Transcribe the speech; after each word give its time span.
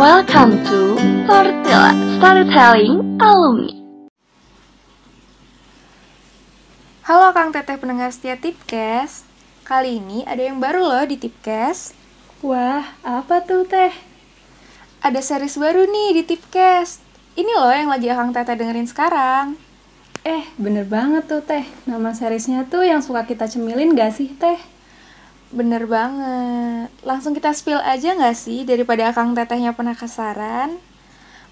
Welcome 0.00 0.64
to 0.64 0.96
Tortilla 1.28 1.92
Storytelling 2.16 3.20
Alumni. 3.20 3.68
Halo 7.04 7.36
Kang 7.36 7.52
Teteh 7.52 7.76
pendengar 7.76 8.08
setia 8.08 8.40
Tipcast. 8.40 9.28
Kali 9.60 10.00
ini 10.00 10.24
ada 10.24 10.40
yang 10.40 10.56
baru 10.56 10.88
loh 10.88 11.04
di 11.04 11.20
Tipcast. 11.20 11.92
Wah, 12.40 12.96
apa 13.04 13.44
tuh 13.44 13.68
teh? 13.68 13.92
Ada 15.04 15.20
series 15.20 15.60
baru 15.60 15.84
nih 15.84 16.16
di 16.16 16.32
Tipcast. 16.32 17.04
Ini 17.36 17.52
loh 17.60 17.68
yang 17.68 17.92
lagi 17.92 18.08
Kang 18.08 18.32
Teteh 18.32 18.56
dengerin 18.56 18.88
sekarang. 18.88 19.60
Eh, 20.24 20.48
bener 20.56 20.88
banget 20.88 21.28
tuh 21.28 21.44
teh. 21.44 21.68
Nama 21.84 22.16
seriesnya 22.16 22.64
tuh 22.64 22.88
yang 22.88 23.04
suka 23.04 23.28
kita 23.28 23.52
cemilin 23.52 23.92
gak 23.92 24.16
sih 24.16 24.32
teh? 24.32 24.79
Bener 25.50 25.82
banget. 25.90 26.94
Langsung 27.02 27.34
kita 27.34 27.50
spill 27.50 27.82
aja 27.82 28.14
nggak 28.14 28.38
sih 28.38 28.62
daripada 28.62 29.10
Kang 29.10 29.34
Tetehnya 29.34 29.74
penasaran? 29.74 30.78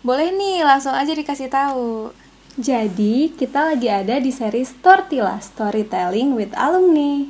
Boleh 0.06 0.30
nih, 0.30 0.62
langsung 0.62 0.94
aja 0.94 1.10
dikasih 1.10 1.50
tahu. 1.50 2.14
Jadi, 2.54 3.34
kita 3.34 3.74
lagi 3.74 3.90
ada 3.90 4.22
di 4.22 4.30
series 4.30 4.78
Tortilla 4.78 5.42
Storytelling 5.42 6.38
with 6.38 6.54
Alumni. 6.54 7.26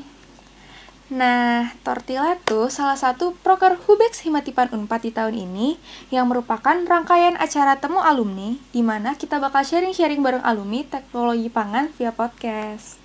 Nah, 1.08 1.72
Tortilla 1.80 2.36
tuh 2.44 2.68
salah 2.68 3.00
satu 3.00 3.32
proker 3.40 3.80
Hubex 3.88 4.28
Himatipan 4.28 4.68
Unpad 4.68 5.08
di 5.08 5.12
tahun 5.12 5.40
ini 5.40 5.80
yang 6.12 6.28
merupakan 6.28 6.76
rangkaian 6.84 7.32
acara 7.40 7.80
temu 7.80 8.04
alumni 8.04 8.60
di 8.76 8.84
mana 8.84 9.16
kita 9.16 9.40
bakal 9.40 9.64
sharing-sharing 9.64 10.20
bareng 10.20 10.44
alumni 10.44 10.84
teknologi 10.84 11.48
pangan 11.48 11.88
via 11.96 12.12
podcast. 12.12 13.00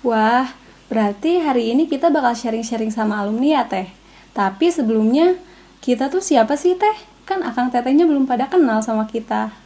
Wah, 0.00 0.48
berarti 0.92 1.40
hari 1.40 1.72
ini 1.72 1.88
kita 1.88 2.12
bakal 2.12 2.36
sharing-sharing 2.36 2.92
sama 2.92 3.24
alumni 3.24 3.58
ya 3.58 3.62
teh. 3.64 3.88
Tapi 4.36 4.68
sebelumnya, 4.68 5.40
kita 5.80 6.12
tuh 6.12 6.20
siapa 6.20 6.60
sih 6.60 6.76
teh? 6.76 6.96
Kan 7.24 7.40
akang 7.40 7.72
tetehnya 7.72 8.04
belum 8.04 8.28
pada 8.28 8.52
kenal 8.52 8.84
sama 8.84 9.08
kita. 9.08 9.56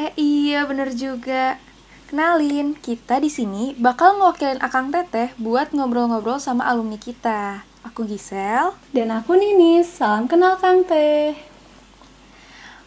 Eh 0.00 0.14
iya 0.16 0.64
bener 0.64 0.94
juga. 0.96 1.60
Kenalin, 2.08 2.72
kita 2.72 3.20
di 3.20 3.28
sini 3.28 3.76
bakal 3.76 4.16
ngewakilin 4.16 4.64
Akang 4.64 4.88
Teteh 4.88 5.36
buat 5.36 5.76
ngobrol-ngobrol 5.76 6.40
sama 6.40 6.64
alumni 6.64 6.96
kita. 6.96 7.68
Aku 7.84 8.08
Gisel. 8.08 8.72
Dan 8.96 9.12
aku 9.12 9.36
Ninis, 9.36 9.92
salam 9.92 10.24
kenal 10.24 10.56
Kang 10.56 10.88
Teh. 10.88 11.36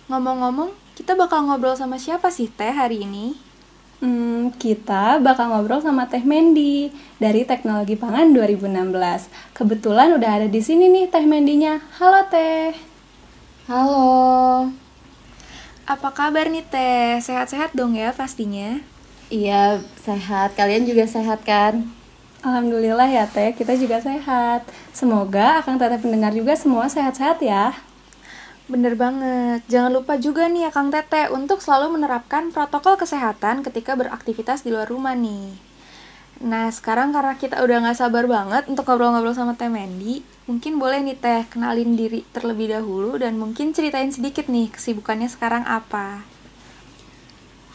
Ngomong-ngomong, 0.10 0.74
kita 0.98 1.14
bakal 1.14 1.46
ngobrol 1.46 1.78
sama 1.78 2.02
siapa 2.02 2.34
sih 2.34 2.50
Teh 2.50 2.74
hari 2.74 3.06
ini? 3.06 3.51
Hmm, 4.02 4.50
kita 4.58 5.22
bakal 5.22 5.54
ngobrol 5.54 5.78
sama 5.78 6.10
Teh 6.10 6.26
Mendi 6.26 6.90
dari 7.22 7.46
Teknologi 7.46 7.94
Pangan 7.94 8.34
2016. 8.34 9.30
Kebetulan 9.54 10.18
udah 10.18 10.42
ada 10.42 10.48
di 10.50 10.58
sini 10.58 10.90
nih 10.90 11.06
Teh 11.06 11.22
Mendinya. 11.22 11.78
Halo 12.02 12.26
Teh. 12.26 12.74
Halo. 13.70 14.74
Apa 15.86 16.10
kabar 16.18 16.50
nih 16.50 16.66
Teh? 16.66 17.22
Sehat-sehat 17.22 17.78
dong 17.78 17.94
ya 17.94 18.10
pastinya? 18.10 18.82
Iya, 19.30 19.86
sehat. 20.02 20.58
Kalian 20.58 20.90
juga 20.90 21.06
sehat 21.06 21.46
kan? 21.46 21.86
Alhamdulillah 22.42 23.06
ya 23.06 23.30
Teh, 23.30 23.54
kita 23.54 23.78
juga 23.78 24.02
sehat. 24.02 24.66
Semoga 24.98 25.62
akan 25.62 25.78
teteh 25.78 26.02
pendengar 26.02 26.34
juga 26.34 26.58
semua 26.58 26.90
sehat-sehat 26.90 27.38
ya. 27.46 27.78
Bener 28.72 28.96
banget. 28.96 29.68
Jangan 29.68 29.92
lupa 29.92 30.16
juga 30.16 30.48
nih 30.48 30.64
ya 30.64 30.72
Kang 30.72 30.96
Teteh 30.96 31.28
untuk 31.28 31.60
selalu 31.60 32.00
menerapkan 32.00 32.56
protokol 32.56 32.96
kesehatan 32.96 33.68
ketika 33.68 34.00
beraktivitas 34.00 34.64
di 34.64 34.72
luar 34.72 34.88
rumah 34.88 35.12
nih. 35.12 35.52
Nah, 36.40 36.72
sekarang 36.72 37.12
karena 37.12 37.36
kita 37.36 37.60
udah 37.60 37.84
nggak 37.84 38.00
sabar 38.00 38.24
banget 38.32 38.72
untuk 38.72 38.88
ngobrol-ngobrol 38.88 39.36
sama 39.36 39.60
Teh 39.60 39.68
Mendi, 39.68 40.24
mungkin 40.48 40.80
boleh 40.80 41.04
nih 41.04 41.20
Teh 41.20 41.44
kenalin 41.52 42.00
diri 42.00 42.24
terlebih 42.32 42.72
dahulu 42.72 43.20
dan 43.20 43.36
mungkin 43.36 43.76
ceritain 43.76 44.08
sedikit 44.08 44.48
nih 44.48 44.72
kesibukannya 44.72 45.28
sekarang 45.28 45.68
apa. 45.68 46.24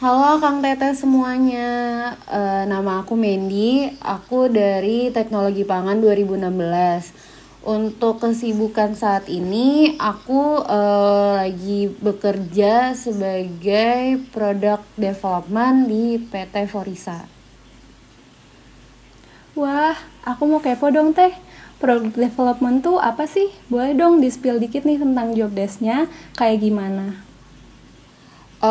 Halo 0.01 0.41
Kang 0.41 0.65
Teteh 0.65 0.97
semuanya, 0.97 1.69
Eh, 2.25 2.63
nama 2.65 3.05
aku 3.05 3.13
Mendi, 3.13 3.85
aku 4.01 4.49
dari 4.49 5.13
Teknologi 5.13 5.61
Pangan 5.61 6.01
2016. 6.01 7.36
Untuk 7.75 8.15
kesibukan 8.23 8.91
saat 9.01 9.25
ini, 9.39 9.67
aku 10.11 10.43
eh, 10.79 11.29
lagi 11.39 11.81
bekerja 12.05 12.73
sebagai 13.03 14.01
product 14.33 14.85
development 15.05 15.77
di 15.91 16.03
PT 16.29 16.55
Forisa. 16.73 17.19
Wah, 19.59 19.97
aku 20.31 20.41
mau 20.49 20.61
kepo 20.65 20.87
dong 20.95 21.09
Teh. 21.17 21.33
Product 21.81 22.15
development 22.25 22.77
tuh 22.85 22.97
apa 23.09 23.23
sih? 23.35 23.47
Boleh 23.71 23.93
dong 23.99 24.13
di-spill 24.23 24.57
dikit 24.63 24.83
nih 24.87 24.97
tentang 25.03 25.27
job 25.37 25.51
desk-nya, 25.59 25.97
kayak 26.39 26.57
gimana? 26.65 27.05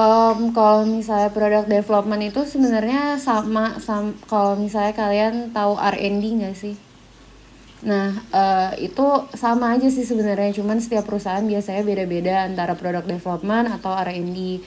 Em, 0.01 0.39
kalau 0.57 0.83
misalnya 0.97 1.31
product 1.37 1.69
development 1.77 2.23
itu 2.31 2.41
sebenarnya 2.53 3.03
sama, 3.27 3.65
sam- 3.87 4.19
kalau 4.31 4.53
misalnya 4.65 4.95
kalian 5.03 5.35
tahu 5.57 5.73
R&D 5.79 6.25
nggak 6.39 6.57
sih? 6.63 6.75
Nah, 7.85 8.09
eh, 8.33 8.89
itu 8.89 9.05
sama 9.37 9.77
aja 9.77 9.89
sih 9.93 10.09
sebenarnya, 10.09 10.57
cuman 10.57 10.81
setiap 10.81 11.05
perusahaan 11.05 11.45
biasanya 11.45 11.85
beda-beda 11.85 12.49
antara 12.49 12.73
product 12.73 13.05
development 13.05 13.69
atau 13.77 13.93
R&D. 13.93 14.65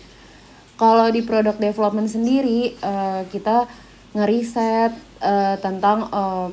Kalau 0.77 1.09
di 1.09 1.25
product 1.25 1.57
development 1.57 2.05
sendiri, 2.05 2.77
eh, 2.77 3.21
kita 3.33 3.65
ngeriset 4.13 4.93
eh, 5.25 5.55
tentang 5.57 6.05
eh, 6.13 6.47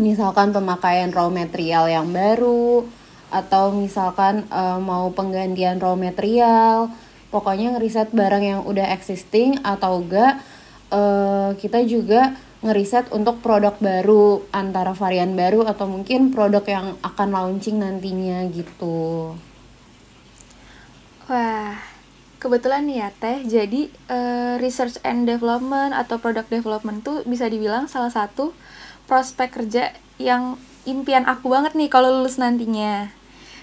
misalkan 0.00 0.50
pemakaian 0.50 1.12
raw 1.14 1.28
material 1.30 1.86
yang 1.86 2.08
baru 2.10 2.82
atau 3.30 3.70
misalkan 3.70 4.42
eh, 4.50 4.78
mau 4.82 5.14
penggantian 5.14 5.78
raw 5.78 5.94
material, 5.94 6.90
pokoknya 7.30 7.78
ngeriset 7.78 8.10
barang 8.10 8.42
yang 8.42 8.60
udah 8.66 8.90
existing 8.90 9.62
atau 9.62 10.02
enggak 10.02 10.42
eh, 10.90 11.50
kita 11.62 11.86
juga 11.86 12.34
ngeriset 12.60 13.08
untuk 13.08 13.40
produk 13.40 13.72
baru 13.80 14.44
antara 14.52 14.92
varian 14.92 15.32
baru 15.32 15.64
atau 15.64 15.88
mungkin 15.88 16.28
produk 16.28 16.60
yang 16.68 16.86
akan 17.00 17.28
launching 17.32 17.80
nantinya 17.80 18.44
gitu. 18.52 19.32
Wah, 21.24 21.80
kebetulan 22.36 22.84
nih 22.84 23.06
ya 23.06 23.08
Teh, 23.16 23.38
jadi 23.48 23.88
eh, 23.88 24.54
research 24.60 25.00
and 25.06 25.24
development 25.24 25.96
atau 25.96 26.20
product 26.20 26.52
development 26.52 27.00
tuh 27.00 27.24
bisa 27.24 27.48
dibilang 27.48 27.88
salah 27.88 28.12
satu 28.12 28.52
prospek 29.08 29.56
kerja 29.56 29.96
yang 30.20 30.60
impian 30.84 31.24
aku 31.24 31.48
banget 31.48 31.72
nih 31.72 31.88
kalau 31.88 32.12
lulus 32.12 32.36
nantinya. 32.36 33.08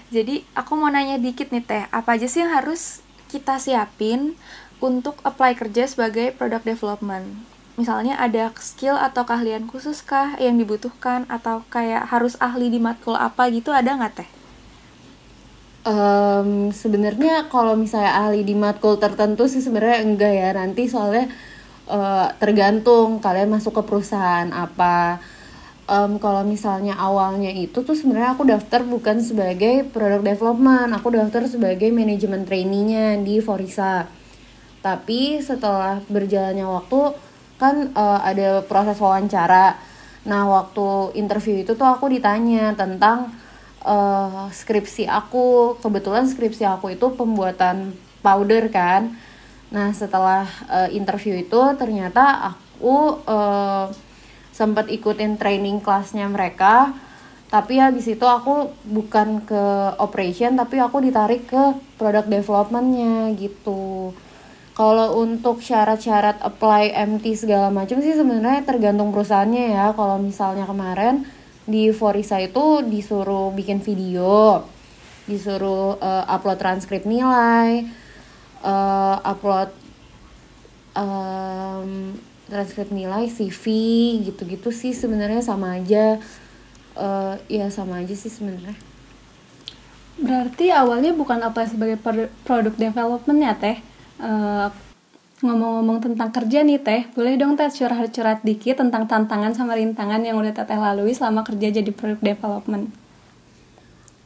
Jadi 0.08 0.42
aku 0.56 0.74
mau 0.74 0.90
nanya 0.90 1.20
dikit 1.20 1.54
nih 1.54 1.62
Teh, 1.62 1.84
apa 1.92 2.18
aja 2.18 2.26
sih 2.26 2.42
yang 2.42 2.50
harus 2.50 3.04
kita 3.28 3.60
siapin 3.60 4.34
untuk 4.82 5.20
apply 5.22 5.54
kerja 5.54 5.84
sebagai 5.86 6.34
product 6.34 6.64
development? 6.64 7.57
Misalnya 7.78 8.18
ada 8.18 8.50
skill 8.58 8.98
atau 8.98 9.22
keahlian 9.22 9.70
khusus 9.70 10.02
kah 10.02 10.34
yang 10.42 10.58
dibutuhkan? 10.58 11.30
Atau 11.30 11.62
kayak 11.70 12.10
harus 12.10 12.34
ahli 12.42 12.74
di 12.74 12.82
matkul 12.82 13.14
apa 13.14 13.46
gitu 13.54 13.70
ada 13.70 13.94
nggak 13.94 14.12
Teh? 14.18 14.28
Em, 15.86 16.74
sebenarnya 16.74 17.46
kalau 17.46 17.78
misalnya 17.78 18.18
ahli 18.18 18.42
di 18.42 18.58
matkul 18.58 18.98
tertentu 18.98 19.46
sih 19.46 19.62
sebenarnya 19.62 20.02
enggak 20.02 20.32
ya. 20.34 20.50
Nanti 20.58 20.90
soalnya 20.90 21.30
eh, 21.86 22.26
tergantung 22.42 23.22
kalian 23.22 23.46
masuk 23.46 23.78
ke 23.78 23.82
perusahaan 23.86 24.50
apa. 24.50 25.22
Em, 25.86 26.18
kalau 26.18 26.42
misalnya 26.42 26.98
awalnya 26.98 27.54
itu 27.54 27.78
tuh 27.86 27.94
sebenarnya 27.94 28.34
aku 28.34 28.42
daftar 28.42 28.82
bukan 28.82 29.22
sebagai 29.22 29.86
product 29.94 30.26
development. 30.26 30.98
Aku 30.98 31.14
daftar 31.14 31.46
sebagai 31.46 31.94
manajemen 31.94 32.42
trainee-nya 32.42 33.22
di 33.22 33.38
Forisa. 33.38 34.10
Tapi 34.82 35.38
setelah 35.38 36.02
berjalannya 36.10 36.66
waktu 36.66 37.27
kan 37.58 37.90
eh, 37.92 38.20
ada 38.22 38.62
proses 38.64 38.96
wawancara. 38.96 39.76
Nah 40.24 40.42
waktu 40.46 41.18
interview 41.18 41.66
itu 41.66 41.74
tuh 41.74 41.88
aku 41.90 42.08
ditanya 42.08 42.72
tentang 42.78 43.34
eh, 43.82 44.46
skripsi 44.54 45.10
aku. 45.10 45.76
Kebetulan 45.82 46.24
skripsi 46.30 46.64
aku 46.64 46.94
itu 46.94 47.06
pembuatan 47.12 47.92
powder 48.22 48.70
kan. 48.70 49.12
Nah 49.74 49.92
setelah 49.92 50.46
eh, 50.70 50.94
interview 50.94 51.34
itu 51.36 51.60
ternyata 51.76 52.54
aku 52.54 53.20
eh, 53.26 53.86
sempat 54.54 54.86
ikutin 54.90 55.36
training 55.36 55.82
kelasnya 55.82 56.30
mereka. 56.30 56.94
Tapi 57.48 57.80
habis 57.80 58.04
itu 58.04 58.28
aku 58.28 58.76
bukan 58.84 59.40
ke 59.40 59.64
operation 59.96 60.52
tapi 60.52 60.76
aku 60.84 61.00
ditarik 61.00 61.48
ke 61.48 61.80
product 61.96 62.28
developmentnya 62.28 63.32
gitu 63.40 64.12
kalau 64.78 65.18
untuk 65.18 65.58
syarat-syarat 65.58 66.38
apply 66.38 66.94
MT 66.94 67.34
segala 67.34 67.66
macam 67.66 67.98
sih 67.98 68.14
sebenarnya 68.14 68.62
tergantung 68.62 69.10
perusahaannya 69.10 69.74
ya. 69.74 69.90
Kalau 69.90 70.22
misalnya 70.22 70.70
kemarin 70.70 71.26
di 71.66 71.90
Forisa 71.90 72.38
itu 72.38 72.86
disuruh 72.86 73.50
bikin 73.50 73.82
video 73.82 74.62
disuruh 75.28 76.00
eh, 76.00 76.24
upload 76.30 76.56
transkrip 76.62 77.04
nilai 77.04 77.90
eh, 78.62 79.16
upload 79.26 79.68
em, 80.96 82.16
transkrip 82.48 82.88
nilai 82.88 83.28
CV 83.28 83.66
gitu-gitu 84.30 84.70
sih 84.70 84.94
sebenarnya 84.94 85.42
sama 85.42 85.74
aja. 85.76 86.22
Eh, 86.94 87.34
ya 87.50 87.66
sama 87.74 87.98
aja 87.98 88.14
sih 88.14 88.30
sebenarnya. 88.30 88.78
Berarti 90.22 90.70
awalnya 90.70 91.10
bukan 91.14 91.42
apa 91.42 91.66
sebagai 91.66 91.98
produ- 91.98 92.30
produk 92.46 92.74
development 92.78 93.42
ya 93.42 93.54
teh. 93.58 93.78
Eh, 94.18 94.68
ngomong-ngomong 95.38 96.02
tentang 96.02 96.34
kerja 96.34 96.66
nih 96.66 96.82
teh, 96.82 97.06
boleh 97.14 97.38
dong 97.38 97.54
teh 97.54 97.70
curhat-curhat 97.70 98.42
dikit 98.42 98.82
tentang 98.82 99.06
tantangan 99.06 99.54
sama 99.54 99.78
rintangan 99.78 100.18
yang 100.26 100.34
udah 100.34 100.50
teteh 100.50 100.74
lalui 100.74 101.14
selama 101.14 101.46
kerja 101.46 101.70
jadi 101.70 101.90
produk 101.94 102.18
development. 102.18 102.90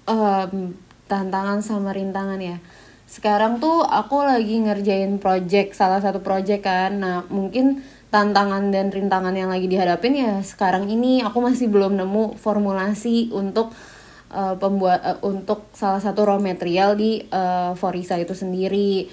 Em, 0.09 0.73
tantangan 1.05 1.61
sama 1.61 1.93
rintangan 1.93 2.41
ya. 2.41 2.57
Sekarang 3.05 3.61
tuh 3.61 3.85
aku 3.85 4.25
lagi 4.25 4.57
ngerjain 4.65 5.21
project, 5.21 5.77
salah 5.77 6.01
satu 6.01 6.25
project 6.25 6.65
kan. 6.65 6.97
Nah, 6.97 7.29
mungkin 7.29 7.85
tantangan 8.09 8.73
dan 8.73 8.89
rintangan 8.93 9.33
yang 9.33 9.49
lagi 9.49 9.65
dihadapin 9.73 10.13
ya 10.13 10.45
sekarang 10.45 10.85
ini 10.93 11.25
aku 11.25 11.41
masih 11.41 11.73
belum 11.73 11.97
nemu 11.97 12.37
formulasi 12.37 13.33
untuk 13.33 13.73
uh, 14.29 14.53
pembuat 14.61 15.01
uh, 15.01 15.19
untuk 15.25 15.73
salah 15.73 15.97
satu 15.97 16.29
raw 16.29 16.37
material 16.37 16.93
di 16.93 17.25
uh, 17.33 17.73
Forisa 17.73 18.21
itu 18.21 18.37
sendiri. 18.37 19.09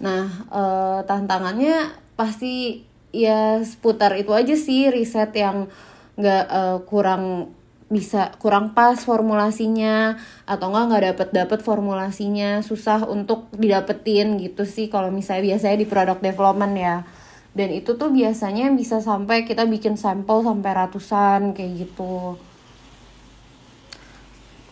Nah, 0.00 0.28
uh, 0.52 1.00
tantangannya 1.08 1.92
pasti 2.16 2.84
ya 3.12 3.64
seputar 3.64 4.12
itu 4.20 4.32
aja 4.36 4.52
sih 4.56 4.92
riset 4.92 5.32
yang 5.32 5.72
nggak 6.16 6.44
uh, 6.48 6.78
kurang 6.84 7.52
bisa 7.86 8.34
kurang 8.42 8.74
pas 8.74 8.98
formulasinya 8.98 10.18
atau 10.42 10.74
enggak 10.74 10.84
nggak 10.90 11.04
dapet 11.14 11.28
dapet 11.30 11.60
formulasinya 11.62 12.58
susah 12.66 13.06
untuk 13.06 13.46
didapetin 13.54 14.42
gitu 14.42 14.66
sih 14.66 14.90
kalau 14.90 15.14
misalnya 15.14 15.54
biasanya 15.54 15.76
di 15.78 15.86
product 15.86 16.20
development 16.24 16.74
ya. 16.76 16.96
Dan 17.56 17.72
itu 17.72 17.96
tuh 17.96 18.12
biasanya 18.12 18.68
bisa 18.76 19.00
sampai 19.00 19.48
kita 19.48 19.64
bikin 19.64 19.96
sampel 19.96 20.44
sampai 20.44 20.70
ratusan 20.76 21.56
kayak 21.56 21.88
gitu. 21.88 22.36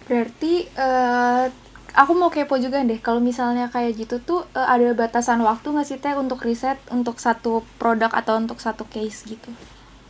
Berarti 0.04 0.68
eh, 0.68 1.44
aku 1.94 2.12
mau 2.18 2.28
kepo 2.28 2.58
juga 2.58 2.82
deh 2.82 2.98
kalau 2.98 3.22
misalnya 3.22 3.70
kayak 3.70 3.94
gitu 3.94 4.18
tuh 4.18 4.42
eh, 4.52 4.66
ada 4.66 4.92
batasan 4.92 5.40
waktu 5.46 5.70
nggak 5.70 5.86
sih 5.86 5.98
teh 6.02 6.14
untuk 6.18 6.42
riset 6.42 6.76
untuk 6.90 7.22
satu 7.22 7.62
produk 7.78 8.10
atau 8.10 8.36
untuk 8.36 8.58
satu 8.58 8.82
case 8.90 9.24
gitu? 9.30 9.50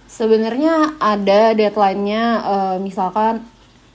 Sebenarnya 0.08 0.96
ada 0.98 1.52
deadline-nya 1.52 2.22
eh, 2.40 2.76
misalkan 2.80 3.44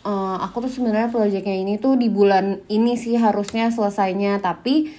eh, 0.05 0.37
aku 0.45 0.69
tuh 0.69 0.71
sebenarnya 0.71 1.09
proyeknya 1.09 1.55
ini 1.57 1.81
tuh 1.81 1.97
di 1.97 2.07
bulan 2.07 2.61
ini 2.69 2.93
sih 2.93 3.17
harusnya 3.17 3.73
selesainya 3.73 4.37
tapi 4.37 4.93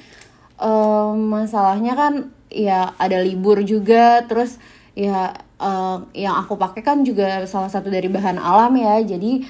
eh, 0.59 1.13
masalahnya 1.15 1.95
kan 1.95 2.15
ya 2.51 2.99
ada 2.99 3.23
libur 3.23 3.63
juga 3.63 4.27
terus 4.27 4.59
ya 4.99 5.31
eh, 5.63 5.97
yang 6.19 6.35
aku 6.43 6.59
pakai 6.59 6.83
kan 6.83 7.07
juga 7.07 7.47
salah 7.47 7.71
satu 7.71 7.87
dari 7.87 8.11
bahan 8.11 8.37
alam 8.43 8.75
ya 8.75 8.99
jadi 9.07 9.47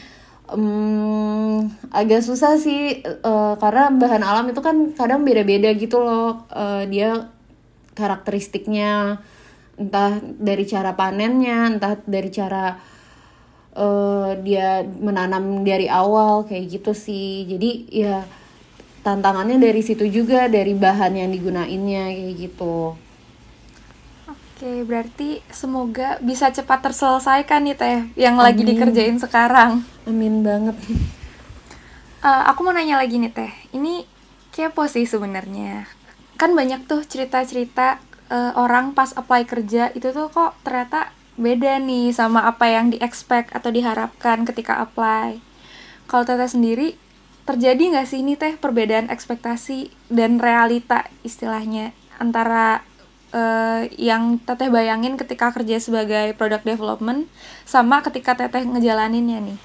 em, 0.55 1.69
agak 1.91 2.23
susah 2.23 2.59
sih 2.59 3.03
eh, 3.05 3.55
karena 3.63 3.91
bahan 3.95 4.23
alam 4.23 4.47
itu 4.51 4.61
kan 4.63 4.95
kadang 4.95 5.23
beda-beda 5.27 5.71
gitu 5.75 6.03
loh. 6.03 6.47
Eh, 6.53 6.85
dia 6.91 7.31
karakteristiknya 7.95 9.21
entah 9.81 10.21
dari 10.23 10.65
cara 10.69 10.93
panennya 10.95 11.77
entah 11.77 11.97
dari 12.05 12.31
cara 12.31 12.79
eh, 13.77 14.31
dia 14.43 14.83
menanam 14.85 15.63
dari 15.67 15.87
awal 15.91 16.47
kayak 16.49 16.81
gitu 16.81 16.93
sih. 16.95 17.47
Jadi 17.49 17.71
ya 17.93 18.27
tantangannya 19.07 19.57
dari 19.57 19.81
situ 19.81 20.05
juga 20.09 20.47
dari 20.51 20.77
bahan 20.77 21.17
yang 21.17 21.31
digunainnya 21.33 22.13
kayak 22.13 22.35
gitu 22.37 22.95
Oke, 24.61 24.85
berarti 24.85 25.41
semoga 25.49 26.21
bisa 26.21 26.53
cepat 26.53 26.85
terselesaikan 26.85 27.65
nih 27.65 27.81
teh 27.81 27.99
yang 28.13 28.37
lagi 28.37 28.61
dikerjain 28.61 29.17
sekarang. 29.17 29.81
amin 30.05 30.45
banget 30.45 30.77
Eh, 32.21 32.43
aku 32.45 32.69
mau 32.69 32.77
nanya 32.77 33.01
lagi 33.01 33.17
nih 33.17 33.33
teh, 33.33 33.49
ini 33.73 34.05
kepo 34.53 34.85
sih 34.85 35.09
sebenarnya. 35.09 35.89
Kan 36.37 36.53
banyak 36.53 36.85
tuh 36.85 37.01
cerita-cerita 37.09 38.05
eh, 38.29 38.53
orang 38.53 38.93
pas 38.93 39.17
apply 39.17 39.49
kerja 39.49 39.97
itu 39.97 40.13
tuh 40.13 40.29
kok 40.29 40.53
ternyata 40.61 41.09
beda 41.41 41.81
nih 41.81 42.13
sama 42.13 42.45
apa 42.45 42.69
yang 42.69 42.93
di 42.93 43.01
expect 43.01 43.57
atau 43.57 43.73
diharapkan 43.73 44.45
ketika 44.45 44.77
apply. 44.77 45.41
Kalau 46.05 46.29
teteh 46.29 46.53
sendiri 46.53 47.01
terjadi 47.49 47.97
nggak 47.97 48.13
sih 48.13 48.21
ini 48.21 48.37
teh 48.37 48.61
perbedaan 48.61 49.09
ekspektasi 49.09 49.89
dan 50.13 50.37
realita 50.37 51.09
istilahnya 51.25 51.97
antara 52.21 52.85
eh, 53.31 53.91
yang 53.99 54.39
teteh 54.43 54.69
bayangin 54.69 55.19
ketika 55.19 55.51
kerja 55.55 55.79
sebagai 55.79 56.35
product 56.35 56.67
development 56.67 57.31
sama 57.67 58.03
ketika 58.03 58.37
teteh 58.37 58.67
ngejalaninnya 58.67 59.39
nih? 59.43 59.59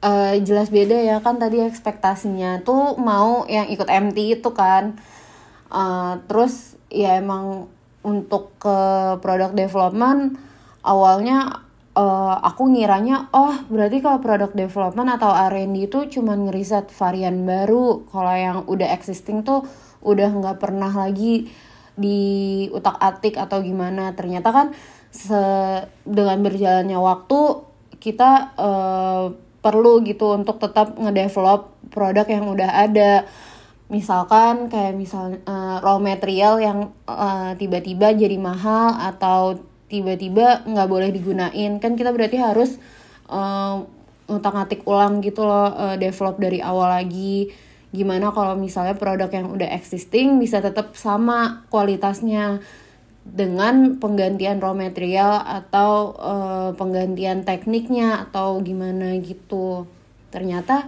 Eh, 0.00 0.34
jelas 0.44 0.72
beda 0.72 0.96
ya 0.96 1.20
kan 1.20 1.36
tadi 1.36 1.60
ekspektasinya 1.60 2.64
tuh 2.64 2.96
mau 2.96 3.44
yang 3.44 3.68
ikut 3.68 3.84
MT 3.84 4.40
itu 4.40 4.50
kan 4.56 4.96
Eh, 5.70 6.14
terus 6.26 6.74
ya 6.90 7.22
emang 7.22 7.70
untuk 8.02 8.58
ke 8.58 8.78
product 9.22 9.54
development 9.54 10.34
awalnya 10.82 11.62
eh, 11.94 12.36
aku 12.42 12.74
ngiranya 12.74 13.30
oh 13.30 13.54
berarti 13.70 14.02
kalau 14.02 14.18
product 14.18 14.58
development 14.58 15.14
atau 15.14 15.30
R&D 15.30 15.86
itu 15.86 16.18
cuman 16.18 16.50
ngeriset 16.50 16.90
varian 16.90 17.46
baru 17.46 18.02
kalau 18.10 18.34
yang 18.34 18.58
udah 18.66 18.90
existing 18.90 19.46
tuh 19.46 19.62
udah 20.02 20.26
nggak 20.42 20.58
pernah 20.58 20.90
lagi 20.90 21.46
di 22.00 22.20
utak 22.72 22.96
atik 22.96 23.36
atau 23.36 23.60
gimana. 23.60 24.16
Ternyata 24.16 24.48
kan 24.48 24.66
se- 25.12 25.84
dengan 26.08 26.40
berjalannya 26.40 26.96
waktu 26.96 27.40
kita 28.00 28.56
eh, 28.56 29.24
perlu 29.60 30.00
gitu 30.08 30.32
untuk 30.32 30.56
tetap 30.56 30.96
ngedevelop 30.96 31.68
produk 31.92 32.24
yang 32.24 32.48
udah 32.48 32.70
ada. 32.88 33.28
Misalkan 33.92 34.72
kayak 34.72 34.96
misal 34.96 35.36
eh, 35.44 35.76
raw 35.84 36.00
material 36.00 36.56
yang 36.64 36.78
eh, 37.04 37.52
tiba-tiba 37.60 38.16
jadi 38.16 38.40
mahal 38.40 38.96
atau 38.96 39.60
tiba-tiba 39.92 40.64
nggak 40.64 40.88
boleh 40.88 41.12
digunain. 41.12 41.76
Kan 41.76 42.00
kita 42.00 42.16
berarti 42.16 42.40
harus 42.40 42.80
eh, 43.28 43.76
ngutak-ngatik 44.30 44.86
ulang 44.86 45.20
gitu 45.20 45.44
loh 45.44 45.74
eh, 45.74 45.96
develop 46.00 46.38
dari 46.40 46.62
awal 46.62 47.02
lagi 47.02 47.50
gimana 47.90 48.30
kalau 48.30 48.54
misalnya 48.54 48.94
produk 48.94 49.30
yang 49.30 49.50
udah 49.50 49.66
existing 49.74 50.38
bisa 50.38 50.62
tetap 50.62 50.94
sama 50.94 51.66
kualitasnya 51.74 52.62
dengan 53.26 53.98
penggantian 53.98 54.62
raw 54.62 54.72
material 54.72 55.42
atau 55.42 56.14
eh, 56.16 56.70
penggantian 56.78 57.42
tekniknya 57.42 58.26
atau 58.28 58.62
gimana 58.62 59.18
gitu 59.20 59.90
ternyata 60.30 60.86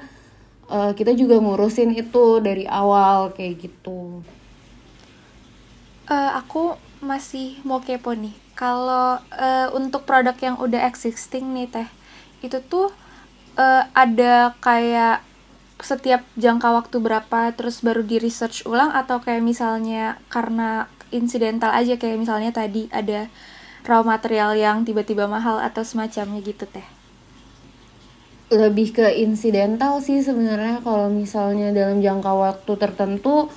eh, 0.71 0.93
kita 0.95 1.13
juga 1.19 1.43
ngurusin 1.43 1.91
itu 1.95 2.39
dari 2.39 2.65
awal 2.71 3.35
kayak 3.35 3.67
gitu 3.67 4.23
Eh, 6.13 6.31
aku 6.35 6.75
masih 7.01 7.63
mau 7.63 7.79
kepo 7.79 8.13
nih. 8.13 8.35
Kalau 8.59 9.23
eh, 9.33 9.69
untuk 9.73 10.03
produk 10.05 10.35
yang 10.43 10.57
udah 10.59 10.85
existing 10.91 11.55
nih 11.57 11.69
teh, 11.71 11.89
itu 12.45 12.59
tuh 12.67 12.91
eh, 13.57 13.83
ada 13.95 14.53
kayak 14.61 15.23
setiap 15.83 16.23
jangka 16.39 16.69
waktu 16.79 16.97
berapa 17.03 17.53
terus 17.55 17.83
baru 17.83 18.03
di 18.07 18.17
research 18.23 18.65
ulang 18.65 18.91
atau 18.95 19.19
kayak 19.19 19.43
misalnya 19.43 20.17
karena 20.33 20.87
insidental 21.13 21.71
aja 21.75 21.95
kayak 22.01 22.19
misalnya 22.19 22.51
tadi 22.55 22.89
ada 22.91 23.29
raw 23.85 24.01
material 24.07 24.55
yang 24.55 24.87
tiba-tiba 24.87 25.27
mahal 25.27 25.59
atau 25.59 25.83
semacamnya 25.83 26.41
gitu 26.43 26.65
teh. 26.71 26.87
lebih 28.53 28.93
ke 28.93 29.07
insidental 29.25 30.05
sih 30.05 30.21
sebenarnya 30.21 30.85
kalau 30.85 31.09
misalnya 31.09 31.73
dalam 31.73 32.05
jangka 32.05 32.33
waktu 32.37 32.73
tertentu 32.77 33.49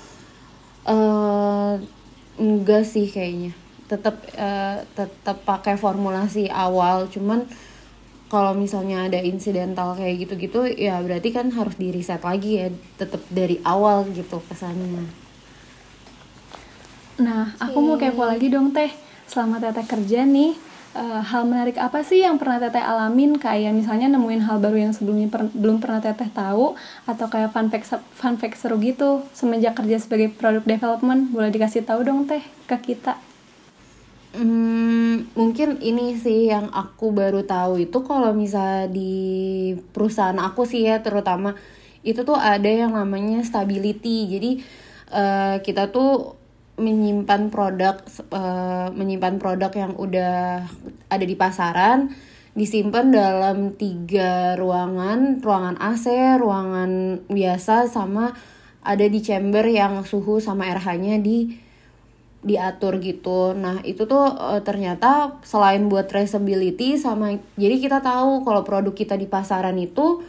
eh 0.88 1.74
enggak 2.40 2.84
sih 2.88 3.08
kayaknya 3.12 3.52
tetap 3.92 4.16
eh, 4.34 4.88
tetap 4.98 5.38
pakai 5.44 5.76
formulasi 5.76 6.48
awal 6.48 7.12
cuman 7.12 7.44
kalau 8.34 8.52
misalnya 8.58 8.98
ada 9.08 9.20
insidental 9.32 9.94
kayak 10.00 10.16
gitu-gitu 10.28 10.60
ya 10.88 11.00
berarti 11.06 11.30
kan 11.38 11.48
harus 11.58 11.76
di 11.82 11.88
reset 11.96 12.22
lagi 12.30 12.52
ya 12.62 12.68
tetap 13.02 13.22
dari 13.30 13.58
awal 13.64 13.98
gitu 14.12 14.38
kesannya 14.50 15.06
Nah, 17.16 17.56
aku 17.64 17.80
mau 17.80 17.96
kepo 17.96 18.24
lagi 18.28 18.48
dong 18.52 18.76
teh. 18.76 18.92
Selama 19.32 19.58
teteh 19.64 19.86
kerja 19.88 20.28
nih, 20.28 20.52
eh, 20.96 21.22
hal 21.32 21.44
menarik 21.48 21.78
apa 21.80 22.04
sih 22.04 22.20
yang 22.28 22.36
pernah 22.42 22.60
teteh 22.60 22.84
alamin? 22.84 23.40
Kayak 23.40 23.72
misalnya 23.80 24.08
nemuin 24.12 24.44
hal 24.48 24.58
baru 24.60 24.78
yang 24.90 24.94
sebelumnya 24.98 25.28
per- 25.32 25.54
belum 25.56 25.78
pernah 25.84 26.04
teteh 26.04 26.28
tahu, 26.32 26.76
atau 27.08 27.26
kayak 27.32 27.56
fun 27.56 27.68
fact 27.72 27.88
fun 28.20 28.36
fact 28.36 28.60
seru 28.60 28.76
gitu 28.84 29.24
semenjak 29.32 29.74
kerja 29.80 29.98
sebagai 30.04 30.30
product 30.36 30.68
development. 30.68 31.32
Boleh 31.32 31.50
dikasih 31.56 31.88
tahu 31.88 32.04
dong 32.04 32.28
teh 32.28 32.44
ke 32.68 32.78
kita. 32.84 33.16
Hmm, 34.36 35.32
mungkin 35.32 35.80
ini 35.80 36.20
sih 36.20 36.52
yang 36.52 36.68
aku 36.68 37.16
baru 37.16 37.48
tahu 37.48 37.88
itu 37.88 38.04
kalau 38.04 38.36
misalnya 38.36 38.92
di 38.92 39.72
perusahaan 39.96 40.36
aku 40.36 40.68
sih 40.68 40.84
ya 40.84 41.00
terutama 41.00 41.56
itu 42.04 42.28
tuh 42.28 42.36
ada 42.36 42.68
yang 42.68 42.92
namanya 43.00 43.40
stability. 43.48 44.28
Jadi 44.28 44.52
eh, 45.16 45.56
kita 45.64 45.88
tuh 45.96 46.36
menyimpan 46.76 47.48
produk 47.48 48.04
eh, 48.36 48.88
menyimpan 48.92 49.40
produk 49.40 49.72
yang 49.72 49.96
udah 49.96 50.68
ada 51.08 51.26
di 51.26 51.36
pasaran 51.40 52.12
disimpan 52.56 53.12
dalam 53.12 53.76
tiga 53.76 54.56
ruangan, 54.60 55.40
ruangan 55.44 55.76
AC, 55.80 56.08
ruangan 56.40 57.24
biasa 57.28 57.88
sama 57.88 58.36
ada 58.84 59.06
di 59.08 59.20
chamber 59.20 59.68
yang 59.68 60.04
suhu 60.08 60.40
sama 60.40 60.68
RH-nya 60.72 61.20
di 61.20 61.65
diatur 62.46 63.02
gitu. 63.02 63.58
Nah, 63.58 63.82
itu 63.82 64.06
tuh 64.06 64.30
e, 64.38 64.62
ternyata 64.62 65.42
selain 65.42 65.90
buat 65.90 66.06
traceability 66.06 67.02
sama 67.02 67.42
jadi 67.58 67.76
kita 67.82 68.00
tahu 68.06 68.46
kalau 68.46 68.62
produk 68.62 68.94
kita 68.94 69.18
di 69.18 69.26
pasaran 69.26 69.76
itu 69.82 70.22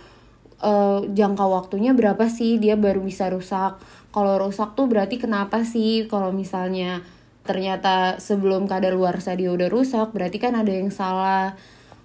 e, 0.59 0.73
jangka 1.13 1.45
waktunya 1.45 1.93
berapa 1.93 2.25
sih 2.33 2.57
dia 2.57 2.75
baru 2.75 3.05
bisa 3.05 3.29
rusak. 3.29 3.77
Kalau 4.17 4.41
rusak 4.41 4.73
tuh 4.73 4.89
berarti 4.89 5.21
kenapa 5.21 5.61
sih? 5.69 6.09
Kalau 6.09 6.33
misalnya 6.33 7.05
ternyata 7.45 8.17
sebelum 8.19 8.65
kadar 8.67 8.97
luar 8.97 9.21
dia 9.21 9.53
udah 9.53 9.69
rusak, 9.69 10.11
berarti 10.17 10.41
kan 10.41 10.57
ada 10.57 10.73
yang 10.73 10.89
salah. 10.89 11.53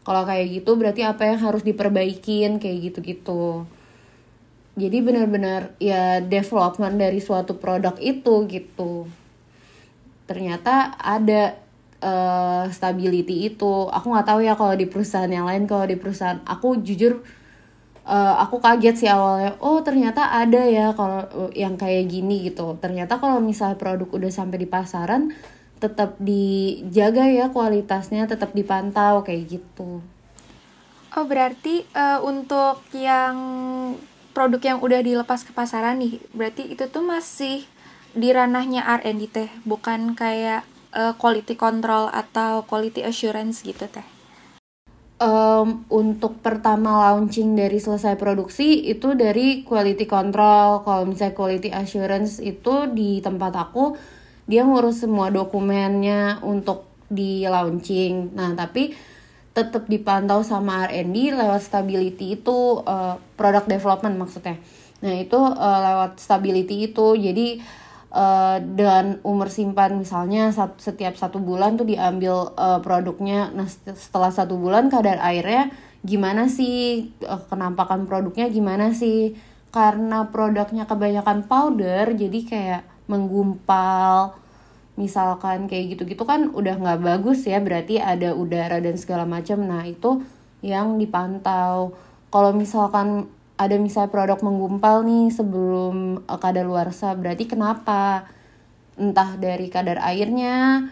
Kalau 0.04 0.28
kayak 0.28 0.62
gitu 0.62 0.76
berarti 0.76 1.08
apa 1.08 1.24
yang 1.32 1.40
harus 1.40 1.64
diperbaikin 1.64 2.60
kayak 2.60 2.92
gitu-gitu 2.92 3.64
jadi 4.72 4.98
benar-benar 5.04 5.76
ya 5.84 6.24
development 6.24 6.96
dari 6.96 7.20
suatu 7.20 7.60
produk 7.60 7.96
itu 8.00 8.48
gitu 8.48 9.04
ternyata 10.32 10.96
ada 10.96 11.60
uh, 12.00 12.64
stability 12.72 13.52
itu. 13.52 13.92
Aku 13.92 14.16
nggak 14.16 14.28
tahu 14.32 14.40
ya 14.48 14.56
kalau 14.56 14.80
di 14.80 14.88
perusahaan 14.88 15.28
yang 15.28 15.44
lain 15.44 15.68
kalau 15.68 15.84
di 15.84 16.00
perusahaan 16.00 16.40
aku 16.48 16.80
jujur 16.80 17.20
uh, 18.08 18.36
aku 18.40 18.64
kaget 18.64 18.96
sih 18.96 19.10
awalnya. 19.12 19.60
Oh 19.60 19.84
ternyata 19.84 20.32
ada 20.32 20.64
ya 20.64 20.96
kalau 20.96 21.52
yang 21.52 21.76
kayak 21.76 22.08
gini 22.08 22.48
gitu. 22.48 22.80
Ternyata 22.80 23.20
kalau 23.20 23.44
misalnya 23.44 23.76
produk 23.76 24.08
udah 24.08 24.32
sampai 24.32 24.64
di 24.64 24.68
pasaran 24.72 25.36
tetap 25.84 26.16
dijaga 26.22 27.28
ya 27.28 27.52
kualitasnya 27.52 28.30
tetap 28.32 28.56
dipantau 28.56 29.28
kayak 29.28 29.60
gitu. 29.60 30.00
Oh 31.12 31.26
berarti 31.28 31.84
uh, 31.92 32.24
untuk 32.24 32.80
yang 32.96 33.36
produk 34.32 34.64
yang 34.64 34.80
udah 34.80 35.04
dilepas 35.04 35.44
ke 35.44 35.52
pasaran 35.52 36.00
nih 36.00 36.24
berarti 36.32 36.72
itu 36.72 36.88
tuh 36.88 37.04
masih 37.04 37.68
di 38.12 38.30
ranahnya 38.36 38.84
R&D 39.02 39.22
teh 39.32 39.50
bukan 39.64 40.14
kayak 40.18 40.68
uh, 40.92 41.16
quality 41.16 41.56
control 41.56 42.12
atau 42.12 42.68
quality 42.68 43.04
assurance 43.08 43.64
gitu 43.64 43.88
teh. 43.88 44.04
Um, 45.22 45.86
untuk 45.94 46.42
pertama 46.42 46.98
launching 46.98 47.54
dari 47.54 47.78
selesai 47.78 48.18
produksi 48.18 48.90
itu 48.90 49.14
dari 49.14 49.62
quality 49.62 50.10
control. 50.10 50.82
Kalau 50.82 51.06
misalnya 51.06 51.38
quality 51.38 51.70
assurance 51.70 52.42
itu 52.42 52.90
di 52.90 53.22
tempat 53.22 53.54
aku 53.54 53.94
dia 54.50 54.66
ngurus 54.66 55.06
semua 55.06 55.30
dokumennya 55.30 56.42
untuk 56.42 56.90
di 57.06 57.46
launching. 57.46 58.34
Nah 58.34 58.58
tapi 58.58 58.98
tetap 59.52 59.86
dipantau 59.92 60.42
sama 60.48 60.88
R&D 60.88 61.36
lewat 61.36 61.62
stability 61.70 62.40
itu 62.40 62.82
uh, 62.82 63.20
product 63.36 63.68
development 63.70 64.16
maksudnya. 64.16 64.58
Nah 65.06 65.14
itu 65.22 65.38
uh, 65.38 65.80
lewat 65.86 66.18
stability 66.18 66.90
itu. 66.90 67.08
Jadi 67.14 67.62
uh, 68.12 68.60
dengan 68.62 69.18
umur 69.24 69.48
simpan 69.48 69.98
misalnya 69.98 70.52
sat, 70.52 70.78
setiap 70.78 71.16
satu 71.16 71.40
bulan 71.40 71.80
tuh 71.80 71.88
diambil 71.88 72.52
uh, 72.56 72.80
produknya. 72.84 73.50
Nah 73.56 73.68
setelah 73.96 74.30
satu 74.30 74.60
bulan 74.60 74.92
kadar 74.92 75.18
airnya 75.24 75.72
gimana 76.04 76.52
sih? 76.52 77.10
Uh, 77.24 77.42
kenampakan 77.48 78.06
produknya 78.06 78.52
gimana 78.52 78.92
sih? 78.92 79.36
Karena 79.72 80.28
produknya 80.28 80.84
kebanyakan 80.84 81.48
powder 81.48 82.12
jadi 82.12 82.40
kayak 82.44 82.84
menggumpal 83.08 84.36
misalkan 85.00 85.72
kayak 85.72 85.96
gitu-gitu 85.96 86.28
kan 86.28 86.52
udah 86.52 86.76
nggak 86.78 87.02
bagus 87.02 87.48
ya 87.48 87.64
berarti 87.64 87.98
ada 87.98 88.36
udara 88.36 88.84
dan 88.84 89.00
segala 89.00 89.24
macam. 89.24 89.64
Nah 89.64 89.88
itu 89.88 90.22
yang 90.62 91.00
dipantau. 91.00 91.96
Kalau 92.32 92.52
misalkan 92.56 93.28
ada 93.62 93.78
misalnya 93.78 94.10
produk 94.10 94.42
menggumpal 94.42 95.06
nih 95.06 95.30
sebelum 95.30 96.26
uh, 96.26 96.40
kadar 96.42 96.66
luarsa 96.66 97.14
berarti 97.14 97.46
kenapa? 97.46 98.26
Entah 98.98 99.38
dari 99.38 99.70
kadar 99.70 100.02
airnya 100.02 100.90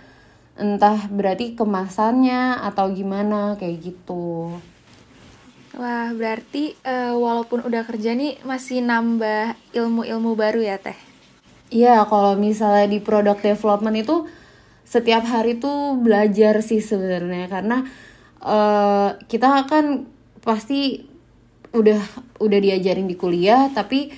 entah 0.60 1.08
berarti 1.08 1.56
kemasannya 1.56 2.62
atau 2.62 2.92
gimana? 2.92 3.56
Kayak 3.56 3.90
gitu. 3.90 4.60
Wah, 5.80 6.12
berarti 6.12 6.76
uh, 6.84 7.16
walaupun 7.16 7.64
udah 7.64 7.88
kerja 7.88 8.12
nih 8.12 8.44
masih 8.44 8.84
nambah 8.84 9.56
ilmu-ilmu 9.72 10.36
baru 10.36 10.60
ya, 10.60 10.76
Teh? 10.76 10.98
Iya, 11.72 12.04
kalau 12.10 12.36
misalnya 12.36 12.90
di 12.92 13.00
product 13.00 13.46
development 13.46 13.96
itu 13.96 14.28
setiap 14.84 15.24
hari 15.24 15.62
tuh 15.62 15.96
belajar 16.02 16.60
sih 16.60 16.84
sebenarnya. 16.84 17.48
Karena 17.48 17.78
uh, 18.44 19.16
kita 19.30 19.64
kan 19.70 20.10
pasti 20.44 21.09
udah 21.70 22.02
udah 22.42 22.60
diajarin 22.60 23.06
di 23.06 23.14
kuliah 23.14 23.70
tapi 23.70 24.10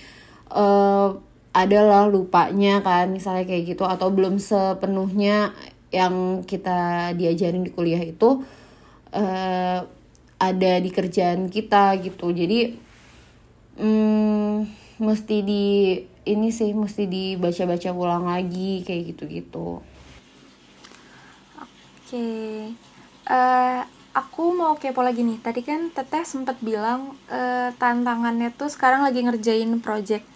uh, 0.51 1.15
adalah 1.51 2.07
lupanya 2.07 2.79
kan 2.79 3.11
misalnya 3.11 3.43
kayak 3.43 3.75
gitu 3.75 3.83
atau 3.83 4.07
belum 4.07 4.39
sepenuhnya 4.39 5.51
yang 5.91 6.47
kita 6.47 7.11
diajarin 7.19 7.67
di 7.67 7.71
kuliah 7.75 7.99
itu 7.99 8.47
uh, 9.11 9.79
ada 10.41 10.71
di 10.79 10.89
kerjaan 10.89 11.51
kita 11.51 11.99
gitu 11.99 12.31
jadi 12.31 12.71
um, 13.75 14.63
mesti 15.01 15.37
di 15.43 15.65
ini 16.21 16.53
sih 16.53 16.71
mesti 16.77 17.09
dibaca-baca 17.09 17.89
ulang 17.89 18.29
lagi 18.29 18.85
kayak 18.85 19.13
gitu-gitu. 19.13 19.81
Oke, 21.57 22.27
uh, 23.25 23.81
aku 24.11 24.51
mau 24.55 24.75
kepo 24.75 25.03
lagi 25.03 25.23
nih. 25.23 25.39
Tadi 25.39 25.61
kan 25.63 25.91
Teteh 25.91 26.23
sempat 26.27 26.59
bilang 26.59 27.15
uh, 27.31 27.69
tantangannya 27.79 28.51
tuh 28.55 28.67
sekarang 28.67 29.03
lagi 29.07 29.23
ngerjain 29.23 29.71
project. 29.79 30.27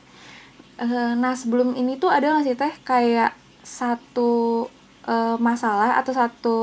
Uh, 0.75 1.15
nah 1.15 1.32
sebelum 1.36 1.72
ini 1.75 1.96
tuh 1.96 2.12
ada 2.12 2.36
nggak 2.36 2.46
sih 2.48 2.58
Teh 2.60 2.74
kayak 2.84 3.32
satu 3.63 4.65
uh, 5.08 5.36
masalah 5.39 5.96
atau 6.00 6.12
satu 6.12 6.58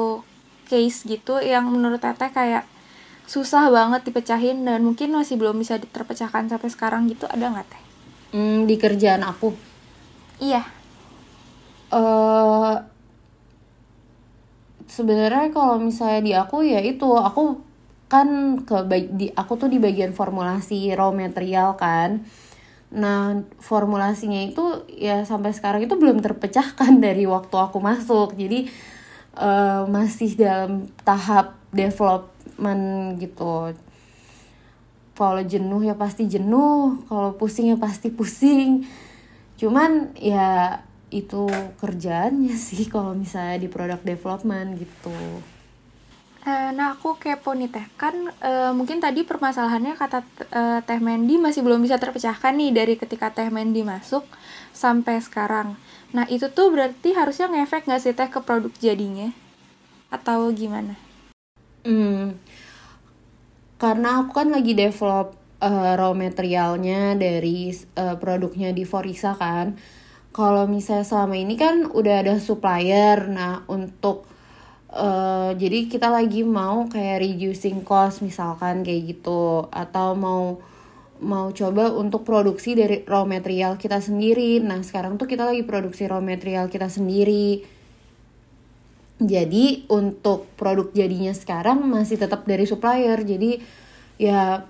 case 0.68 1.04
gitu 1.08 1.40
yang 1.40 1.68
menurut 1.68 2.00
Teteh 2.00 2.28
kayak 2.32 2.64
susah 3.24 3.72
banget 3.72 4.04
dipecahin 4.04 4.66
dan 4.68 4.84
mungkin 4.84 5.14
masih 5.16 5.40
belum 5.40 5.56
bisa 5.56 5.80
terpecahkan 5.80 6.52
sampai 6.52 6.68
sekarang 6.68 7.08
gitu 7.08 7.24
ada 7.28 7.48
nggak 7.48 7.68
Teh? 7.68 7.82
Hmm, 8.32 8.64
di 8.64 8.76
kerjaan 8.80 9.24
aku. 9.24 9.52
Iya. 10.40 10.64
Uh, 11.92 12.80
sebenarnya 14.92 15.48
kalau 15.48 15.80
misalnya 15.80 16.20
di 16.20 16.32
aku 16.36 16.60
ya 16.60 16.84
itu 16.84 17.08
aku 17.16 17.64
kan 18.12 18.60
ke 18.68 18.76
di 19.08 19.32
aku 19.32 19.56
tuh 19.56 19.72
di 19.72 19.80
bagian 19.80 20.12
formulasi 20.12 20.92
raw 20.92 21.08
material 21.16 21.80
kan. 21.80 22.20
Nah, 22.92 23.40
formulasinya 23.56 24.52
itu 24.52 24.84
ya 24.92 25.24
sampai 25.24 25.56
sekarang 25.56 25.88
itu 25.88 25.96
belum 25.96 26.20
terpecahkan 26.20 27.00
dari 27.06 27.24
waktu 27.24 27.56
aku 27.56 27.80
masuk. 27.80 28.36
Jadi 28.36 28.68
uh, 29.40 29.88
masih 29.88 30.36
dalam 30.36 30.92
tahap 31.00 31.56
development 31.72 33.16
gitu 33.16 33.72
kalau 35.12 35.42
jenuh 35.44 35.84
ya 35.84 35.94
pasti 35.94 36.26
jenuh 36.26 37.04
kalau 37.06 37.36
pusing 37.36 37.70
ya 37.70 37.76
pasti 37.76 38.08
pusing 38.08 38.84
cuman 39.60 40.16
ya 40.18 40.80
itu 41.12 41.46
kerjaannya 41.78 42.56
sih 42.66 42.88
kalau 42.88 43.12
misalnya 43.12 43.60
di 43.60 43.68
product 43.68 44.02
development 44.02 44.80
gitu. 44.80 45.16
Eh, 46.42 46.74
nah 46.74 46.98
aku 46.98 47.22
kepo 47.22 47.54
nih 47.54 47.70
teh. 47.70 47.86
Kan 47.94 48.34
e, 48.42 48.74
mungkin 48.74 48.98
tadi 48.98 49.22
permasalahannya 49.22 49.94
kata 49.94 50.26
e, 50.50 50.62
teh 50.82 50.98
Mendy 50.98 51.38
masih 51.38 51.62
belum 51.62 51.78
bisa 51.78 52.02
terpecahkan 52.02 52.58
nih 52.58 52.74
dari 52.74 52.94
ketika 52.98 53.30
teh 53.30 53.46
Mendy 53.46 53.86
masuk 53.86 54.26
sampai 54.74 55.22
sekarang. 55.22 55.78
Nah 56.10 56.26
itu 56.26 56.50
tuh 56.50 56.74
berarti 56.74 57.14
harusnya 57.14 57.46
ngefek 57.46 57.86
nggak 57.86 58.02
sih 58.02 58.10
teh 58.18 58.26
ke 58.26 58.42
produk 58.42 58.74
jadinya? 58.82 59.30
Atau 60.10 60.50
gimana? 60.50 60.98
Hmm, 61.86 62.34
karena 63.78 64.22
aku 64.26 64.34
kan 64.34 64.50
lagi 64.50 64.74
develop 64.74 65.38
uh, 65.62 65.94
raw 65.94 66.10
materialnya 66.10 67.14
dari 67.14 67.70
uh, 67.98 68.18
produknya 68.18 68.74
di 68.74 68.82
Forisa 68.82 69.38
kan 69.38 69.78
kalau 70.32 70.64
misalnya 70.64 71.04
selama 71.04 71.36
ini 71.36 71.54
kan 71.60 71.92
udah 71.92 72.24
ada 72.24 72.34
supplier 72.40 73.28
nah 73.28 73.62
untuk 73.68 74.24
uh, 74.92 75.52
jadi 75.52 75.88
kita 75.88 76.08
lagi 76.08 76.42
mau 76.42 76.88
kayak 76.88 77.20
reducing 77.20 77.84
cost 77.84 78.24
misalkan 78.24 78.80
kayak 78.80 79.16
gitu 79.16 79.68
atau 79.68 80.16
mau 80.16 80.60
mau 81.22 81.54
coba 81.54 81.94
untuk 81.94 82.26
produksi 82.26 82.74
dari 82.74 83.06
raw 83.06 83.22
material 83.22 83.78
kita 83.78 84.02
sendiri. 84.02 84.58
Nah 84.58 84.82
sekarang 84.82 85.22
tuh 85.22 85.30
kita 85.30 85.46
lagi 85.46 85.62
produksi 85.62 86.10
raw 86.10 86.18
material 86.18 86.66
kita 86.66 86.90
sendiri. 86.90 87.62
Jadi 89.22 89.86
untuk 89.86 90.50
produk 90.58 90.90
jadinya 90.90 91.30
sekarang 91.30 91.86
masih 91.86 92.18
tetap 92.18 92.42
dari 92.42 92.66
supplier. 92.66 93.22
Jadi 93.22 93.62
ya 94.18 94.66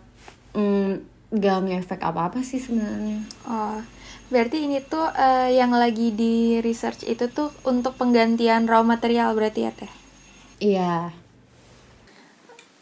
mm, 0.53 1.09
gak 1.33 1.59
ngefek 1.65 2.05
apa-apa 2.05 2.45
sih 2.45 2.61
sebenarnya. 2.61 3.25
Oh 3.49 3.81
berarti 4.33 4.65
ini 4.65 4.81
tuh 4.81 5.05
uh, 5.05 5.53
yang 5.53 5.77
lagi 5.77 6.11
di 6.17 6.59
research 6.65 7.05
itu 7.05 7.29
tuh 7.29 7.53
untuk 7.69 8.01
penggantian 8.01 8.65
raw 8.65 8.81
material 8.81 9.37
berarti 9.37 9.69
ya 9.69 9.73
teh? 9.77 9.93
Iya. 10.59 10.95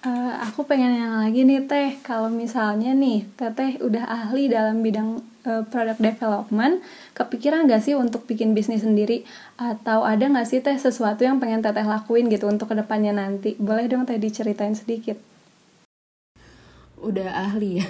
Uh, 0.00 0.32
aku 0.48 0.64
pengen 0.64 0.96
yang 0.96 1.18
lagi 1.20 1.44
nih 1.44 1.66
teh. 1.66 1.98
Kalau 2.06 2.30
misalnya 2.30 2.94
nih 2.94 3.26
teteh 3.34 3.82
udah 3.82 4.06
ahli 4.08 4.48
dalam 4.48 4.80
bidang 4.80 5.20
uh, 5.44 5.66
product 5.68 6.00
development 6.00 6.80
kepikiran 7.12 7.68
gak 7.68 7.84
sih 7.84 7.98
untuk 7.98 8.24
bikin 8.24 8.54
bisnis 8.56 8.86
sendiri? 8.86 9.26
Atau 9.60 10.06
ada 10.06 10.24
gak 10.30 10.48
sih 10.48 10.64
teh 10.64 10.78
sesuatu 10.78 11.26
yang 11.26 11.36
pengen 11.36 11.60
teteh 11.60 11.84
lakuin 11.84 12.32
gitu 12.32 12.48
untuk 12.48 12.72
ke 12.72 12.78
depannya 12.78 13.12
nanti? 13.12 13.58
Boleh 13.60 13.90
dong 13.90 14.08
teh 14.08 14.16
diceritain 14.16 14.72
sedikit 14.72 15.29
udah 17.00 17.50
ahli. 17.50 17.80
Ya 17.80 17.88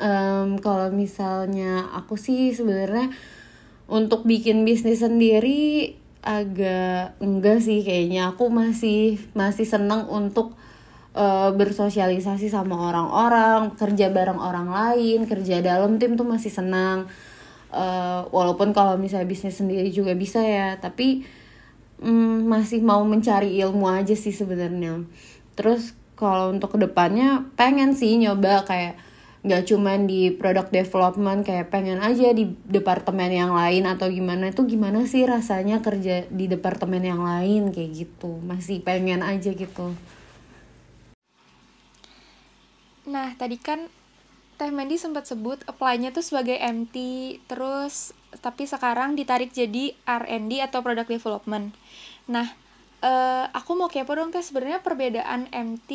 um, 0.00 0.60
kalau 0.60 0.92
misalnya 0.92 1.88
aku 1.96 2.20
sih 2.20 2.52
sebenarnya 2.52 3.08
untuk 3.88 4.28
bikin 4.28 4.66
bisnis 4.68 5.00
sendiri 5.00 5.96
agak 6.20 7.16
enggak 7.22 7.64
sih 7.64 7.80
kayaknya. 7.80 8.34
Aku 8.34 8.52
masih 8.52 9.16
masih 9.32 9.64
senang 9.64 10.10
untuk 10.10 10.58
uh, 11.16 11.50
bersosialisasi 11.54 12.52
sama 12.52 12.92
orang-orang 12.92 13.72
kerja 13.78 14.12
bareng 14.12 14.38
orang 14.38 14.68
lain 14.68 15.24
kerja 15.24 15.64
dalam 15.64 15.96
tim 15.96 16.18
tuh 16.18 16.28
masih 16.28 16.52
senang. 16.52 17.08
Uh, 17.72 18.24
walaupun 18.30 18.70
kalau 18.70 18.94
misalnya 18.94 19.26
bisnis 19.26 19.58
sendiri 19.58 19.90
juga 19.90 20.14
bisa 20.14 20.38
ya 20.38 20.78
tapi 20.78 21.26
um, 21.98 22.46
masih 22.46 22.78
mau 22.80 23.02
mencari 23.02 23.58
ilmu 23.64 23.88
aja 23.88 24.12
sih 24.12 24.32
sebenarnya. 24.32 25.06
Terus 25.56 25.96
kalau 26.16 26.50
untuk 26.50 26.74
ke 26.74 26.78
depannya 26.80 27.44
pengen 27.54 27.92
sih 27.92 28.16
nyoba 28.16 28.64
kayak 28.64 28.96
nggak 29.46 29.62
cuman 29.70 30.10
di 30.10 30.34
product 30.34 30.74
development 30.74 31.46
kayak 31.46 31.70
pengen 31.70 32.02
aja 32.02 32.34
di 32.34 32.50
departemen 32.66 33.30
yang 33.30 33.54
lain 33.54 33.86
atau 33.86 34.10
gimana. 34.10 34.50
Itu 34.50 34.66
gimana 34.66 35.06
sih 35.06 35.22
rasanya 35.22 35.84
kerja 35.84 36.26
di 36.26 36.50
departemen 36.50 37.04
yang 37.04 37.22
lain? 37.22 37.70
Kayak 37.70 37.90
gitu. 37.94 38.42
Masih 38.42 38.82
pengen 38.82 39.22
aja 39.22 39.54
gitu. 39.54 39.94
Nah, 43.06 43.38
tadi 43.38 43.54
kan 43.62 43.86
Teh 44.58 44.72
Mendi 44.74 44.98
sempat 44.98 45.30
sebut 45.30 45.62
apply-nya 45.70 46.10
tuh 46.10 46.26
sebagai 46.26 46.58
MT, 46.58 46.96
terus 47.46 48.16
tapi 48.42 48.66
sekarang 48.66 49.14
ditarik 49.14 49.54
jadi 49.54 49.94
R&D 50.02 50.58
atau 50.58 50.82
product 50.82 51.12
development. 51.12 51.76
Nah, 52.26 52.56
uh, 53.02 53.44
aku 53.52 53.76
mau 53.76 53.88
kepo 53.90 54.16
dong 54.16 54.32
Teh 54.32 54.44
sebenarnya 54.44 54.80
perbedaan 54.80 55.50
MT 55.52 55.90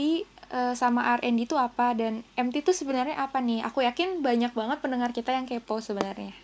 uh, 0.51 0.71
eh, 0.71 0.73
sama 0.75 1.15
R&D 1.17 1.47
itu 1.47 1.55
apa 1.55 1.95
dan 1.95 2.27
MT 2.35 2.67
itu 2.67 2.71
sebenarnya 2.75 3.17
apa 3.17 3.39
nih? 3.39 3.63
Aku 3.65 3.81
yakin 3.81 4.19
banyak 4.19 4.51
banget 4.51 4.77
pendengar 4.83 5.15
kita 5.15 5.31
yang 5.31 5.47
kepo 5.47 5.79
sebenarnya. 5.79 6.35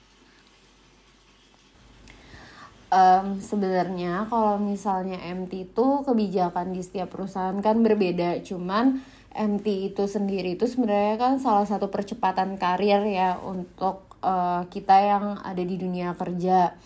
Um, 2.87 3.43
sebenarnya 3.43 4.31
kalau 4.31 4.55
misalnya 4.63 5.19
MT 5.19 5.75
itu 5.75 6.07
kebijakan 6.07 6.71
di 6.71 6.79
setiap 6.79 7.11
perusahaan 7.11 7.59
kan 7.59 7.83
berbeda, 7.83 8.39
cuman 8.47 9.03
MT 9.35 9.91
itu 9.91 10.07
sendiri 10.07 10.55
itu 10.55 10.65
sebenarnya 10.71 11.19
kan 11.19 11.35
salah 11.43 11.67
satu 11.67 11.91
percepatan 11.91 12.55
karir 12.55 13.03
ya 13.03 13.43
untuk 13.43 14.07
uh, 14.23 14.63
kita 14.71 14.95
yang 15.03 15.25
ada 15.43 15.59
di 15.59 15.75
dunia 15.75 16.15
kerja. 16.15 16.79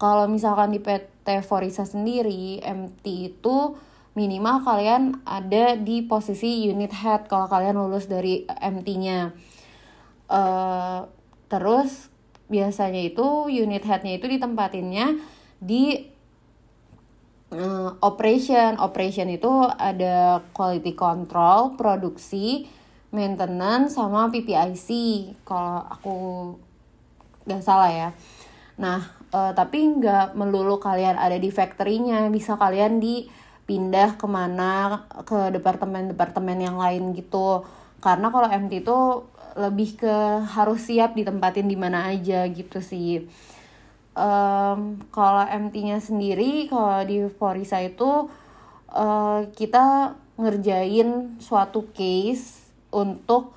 Kalau 0.00 0.24
misalkan 0.32 0.72
di 0.72 0.80
PT 0.80 1.44
Forisa 1.44 1.84
sendiri, 1.84 2.56
MT 2.64 3.04
itu 3.04 3.76
minimal 4.16 4.64
kalian 4.64 5.20
ada 5.28 5.76
di 5.76 6.00
posisi 6.00 6.64
unit 6.64 6.88
head 6.96 7.28
kalau 7.28 7.44
kalian 7.52 7.76
lulus 7.76 8.08
dari 8.08 8.48
MT-nya. 8.48 9.36
Uh, 10.24 10.40
eh, 10.40 11.00
terus 11.52 12.08
biasanya 12.48 13.04
itu 13.04 13.52
unit 13.52 13.84
headnya 13.84 14.16
itu 14.16 14.24
ditempatinnya 14.24 15.20
di 15.60 16.08
uh, 17.52 17.92
operation. 18.00 18.80
Operation 18.80 19.28
itu 19.28 19.52
ada 19.68 20.40
quality 20.56 20.96
control 20.96 21.76
produksi 21.76 22.64
maintenance 23.12 24.00
sama 24.00 24.32
PPIC 24.32 24.88
kalau 25.44 25.84
aku 25.92 26.16
nggak 27.44 27.60
salah 27.60 27.92
ya. 27.92 28.08
Nah 28.80 29.19
uh, 29.34 29.52
tapi 29.54 29.82
nggak 29.98 30.34
melulu 30.38 30.78
kalian 30.78 31.16
ada 31.18 31.38
di 31.38 31.50
factory-nya. 31.50 32.30
Bisa 32.30 32.54
kalian 32.58 32.98
dipindah 32.98 34.18
ke 34.18 34.26
mana 34.26 35.04
ke 35.26 35.54
departemen-departemen 35.54 36.58
yang 36.58 36.76
lain 36.78 37.14
gitu. 37.14 37.64
Karena 38.00 38.32
kalau 38.32 38.48
MT 38.48 38.86
itu 38.86 38.98
lebih 39.58 39.98
ke 39.98 40.16
harus 40.54 40.86
siap 40.86 41.18
ditempatin 41.18 41.66
di 41.66 41.74
mana 41.74 42.10
aja 42.10 42.46
gitu 42.46 42.78
sih. 42.78 43.26
Um, 44.10 45.00
kalau 45.14 45.46
MT-nya 45.46 46.02
sendiri 46.02 46.66
kalau 46.66 47.06
di 47.06 47.30
Forisa 47.30 47.78
itu 47.78 48.26
uh, 48.90 49.40
kita 49.54 50.18
ngerjain 50.34 51.38
suatu 51.38 51.86
case 51.94 52.72
untuk 52.90 53.54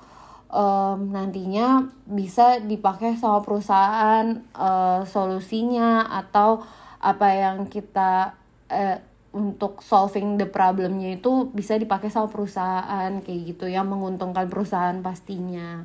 um, 0.54 1.10
nantinya 1.10 1.90
bisa 2.06 2.62
dipakai 2.62 3.18
sama 3.18 3.42
perusahaan 3.42 4.38
uh, 4.54 5.02
solusinya 5.02 6.06
atau 6.06 6.62
apa 7.02 7.28
yang 7.34 7.66
kita 7.66 8.38
uh, 8.70 8.98
untuk 9.34 9.82
solving 9.82 10.38
the 10.38 10.46
problemnya 10.46 11.18
itu 11.18 11.50
bisa 11.50 11.74
dipakai 11.74 12.06
sama 12.06 12.30
perusahaan 12.30 13.10
kayak 13.18 13.40
gitu 13.50 13.66
yang 13.66 13.90
menguntungkan 13.90 14.46
perusahaan 14.46 14.94
pastinya. 15.02 15.82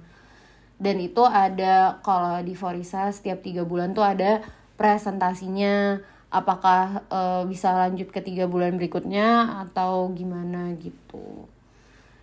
Dan 0.80 1.02
itu 1.02 1.26
ada 1.26 2.00
kalau 2.06 2.40
di 2.46 2.54
Forisa 2.54 3.10
setiap 3.12 3.44
tiga 3.44 3.66
bulan 3.66 3.92
tuh 3.92 4.06
ada 4.06 4.40
presentasinya 4.80 6.00
apakah 6.30 7.04
uh, 7.10 7.44
bisa 7.50 7.74
lanjut 7.74 8.14
ke 8.14 8.22
tiga 8.22 8.46
bulan 8.46 8.78
berikutnya 8.78 9.60
atau 9.66 10.14
gimana 10.14 10.78
gitu. 10.78 11.50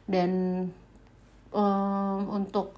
Dan 0.06 0.30
um, 1.56 2.36
untuk 2.36 2.76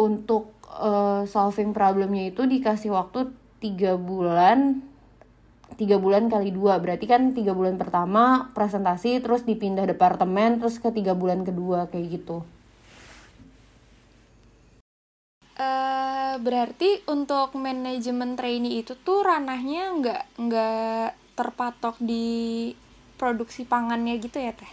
untuk 0.00 0.56
uh, 0.72 1.28
solving 1.28 1.76
problemnya 1.76 2.32
itu 2.32 2.48
dikasih 2.48 2.96
waktu 2.96 3.28
tiga 3.60 4.00
bulan 4.00 4.80
tiga 5.76 5.96
bulan 6.00 6.28
kali 6.28 6.52
dua 6.52 6.80
berarti 6.80 7.04
kan 7.08 7.32
tiga 7.36 7.52
bulan 7.52 7.76
pertama 7.76 8.52
presentasi 8.56 9.20
terus 9.20 9.44
dipindah 9.44 9.84
departemen 9.84 10.60
terus 10.60 10.80
ke 10.80 10.88
tiga 10.92 11.12
bulan 11.12 11.44
kedua 11.44 11.92
kayak 11.92 12.08
gitu 12.20 12.44
Uh, 15.52 16.40
berarti 16.40 17.04
untuk 17.06 17.52
manajemen 17.60 18.34
trainee 18.40 18.80
itu 18.80 18.96
tuh 18.96 19.20
ranahnya 19.20 19.94
nggak 20.00 20.22
nggak 20.40 21.08
terpatok 21.36 22.00
di 22.00 22.72
produksi 23.20 23.68
pangannya 23.68 24.16
gitu 24.16 24.40
ya 24.40 24.56
teh? 24.56 24.72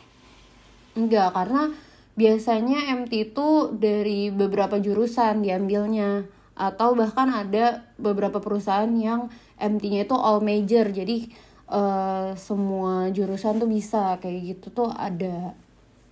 Enggak, 0.95 1.35
karena 1.35 1.75
biasanya 2.19 2.91
MT 2.99 3.31
itu 3.31 3.71
dari 3.79 4.27
beberapa 4.27 4.75
jurusan 4.75 5.39
diambilnya 5.39 6.27
atau 6.59 6.91
bahkan 6.91 7.31
ada 7.31 7.87
beberapa 7.95 8.43
perusahaan 8.43 8.91
yang 8.91 9.31
MT-nya 9.55 10.03
itu 10.03 10.15
all 10.19 10.43
major 10.43 10.91
jadi 10.91 11.31
uh, 11.71 12.35
semua 12.35 13.07
jurusan 13.15 13.63
tuh 13.63 13.71
bisa 13.71 14.19
kayak 14.19 14.59
gitu 14.59 14.67
tuh 14.83 14.89
ada 14.91 15.55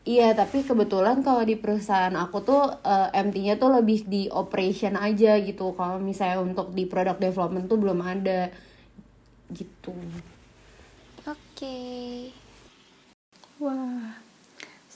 Iya, 0.08 0.32
tapi 0.32 0.64
kebetulan 0.64 1.20
kalau 1.20 1.44
di 1.44 1.60
perusahaan 1.60 2.16
aku 2.16 2.40
tuh 2.40 2.64
uh, 2.80 3.12
eh, 3.12 3.28
MT-nya 3.28 3.60
tuh 3.60 3.76
lebih 3.76 4.08
di 4.08 4.32
operation 4.32 4.96
aja 4.96 5.36
gitu. 5.44 5.76
Kalau 5.76 6.00
misalnya 6.00 6.40
untuk 6.40 6.72
di 6.72 6.88
product 6.88 7.20
development 7.20 7.68
tuh 7.68 7.76
belum 7.76 8.00
ada 8.00 8.48
gitu. 9.52 9.92
Oke. 11.28 11.36
Okay. 11.60 12.32
Wah, 13.60 14.16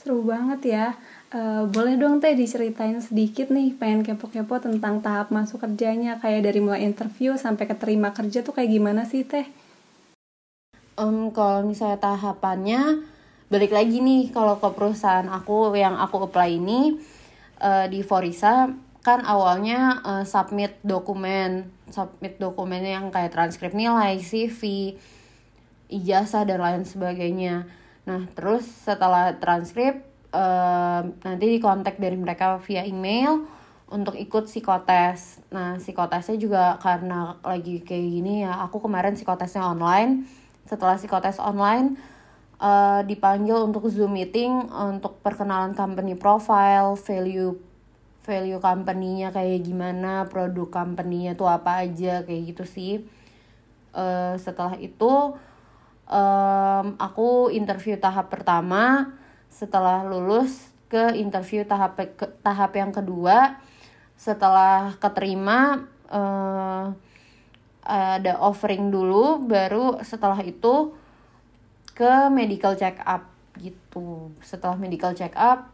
seru 0.02 0.26
banget 0.26 0.60
ya. 0.66 0.86
Uh, 1.30 1.70
boleh 1.70 1.94
dong 1.94 2.18
teh 2.18 2.34
diceritain 2.34 2.98
sedikit 2.98 3.54
nih, 3.54 3.70
pengen 3.78 4.02
kepo-kepo 4.02 4.58
tentang 4.58 4.98
tahap 4.98 5.30
masuk 5.30 5.62
kerjanya, 5.62 6.18
kayak 6.18 6.50
dari 6.50 6.58
mulai 6.58 6.82
interview 6.82 7.38
sampai 7.38 7.70
keterima 7.70 8.10
kerja 8.10 8.42
tuh 8.42 8.50
kayak 8.50 8.74
gimana 8.74 9.06
sih 9.06 9.22
teh? 9.22 9.46
Um, 10.98 11.30
kalau 11.30 11.64
misalnya 11.64 12.02
tahapannya 12.02 13.00
balik 13.48 13.70
lagi 13.70 14.02
nih 14.02 14.32
kalau 14.32 14.56
ke 14.56 14.68
perusahaan 14.72 15.28
aku 15.28 15.76
yang 15.76 15.96
aku 15.96 16.24
apply 16.24 16.56
ini 16.56 16.96
uh, 17.60 17.84
di 17.84 18.00
Forisa 18.00 18.72
kan 19.04 19.20
awalnya 19.28 20.00
uh, 20.00 20.24
submit 20.24 20.80
dokumen 20.80 21.68
submit 21.92 22.40
dokumen 22.40 22.80
yang 22.80 23.12
kayak 23.12 23.36
transkrip 23.36 23.76
nilai 23.76 24.16
CV 24.24 24.94
ijazah 25.92 26.48
dan 26.48 26.64
lain 26.64 26.84
sebagainya 26.88 27.68
nah 28.02 28.26
terus 28.34 28.66
setelah 28.66 29.38
transkrip 29.38 30.02
uh, 30.34 31.06
nanti 31.22 31.44
dikontak 31.58 32.02
dari 32.02 32.18
mereka 32.18 32.58
via 32.66 32.82
email 32.82 33.46
untuk 33.92 34.18
ikut 34.18 34.50
psikotes 34.50 35.38
nah 35.52 35.78
psikotesnya 35.78 36.36
juga 36.40 36.64
karena 36.82 37.38
lagi 37.46 37.84
kayak 37.84 38.06
gini 38.08 38.42
ya 38.42 38.58
aku 38.64 38.82
kemarin 38.82 39.14
psikotesnya 39.14 39.62
online 39.62 40.26
setelah 40.66 40.98
psikotes 40.98 41.38
online 41.38 41.94
uh, 42.62 43.00
dipanggil 43.02 43.58
untuk 43.66 43.90
Zoom 43.90 44.14
meeting 44.14 44.70
untuk 44.70 45.18
perkenalan 45.20 45.74
company 45.74 46.14
profile, 46.14 46.94
value 46.94 47.58
value 48.22 48.62
company-nya 48.62 49.34
kayak 49.34 49.66
gimana, 49.66 50.30
produk 50.30 50.70
company-nya 50.70 51.34
tuh 51.34 51.50
apa 51.50 51.82
aja 51.82 52.22
kayak 52.22 52.54
gitu 52.54 52.64
sih. 52.64 52.92
Uh, 53.90 54.38
setelah 54.38 54.78
itu 54.78 55.34
um, 56.12 56.86
aku 57.00 57.48
interview 57.48 57.96
tahap 57.96 58.28
pertama. 58.28 59.16
Setelah 59.48 60.04
lulus 60.04 60.72
ke 60.92 61.16
interview 61.16 61.64
tahap 61.64 61.96
ke, 61.96 62.28
tahap 62.44 62.76
yang 62.76 62.92
kedua. 62.92 63.56
Setelah 64.20 64.92
keterima 65.00 65.88
uh, 66.12 66.92
ada 67.82 68.32
offering 68.38 68.92
dulu. 68.92 69.40
Baru 69.40 69.96
setelah 70.04 70.38
itu 70.44 70.92
ke 71.96 72.28
medical 72.28 72.76
check 72.76 73.00
up 73.02 73.24
gitu. 73.56 74.30
Setelah 74.44 74.76
medical 74.76 75.16
check 75.16 75.32
up 75.32 75.72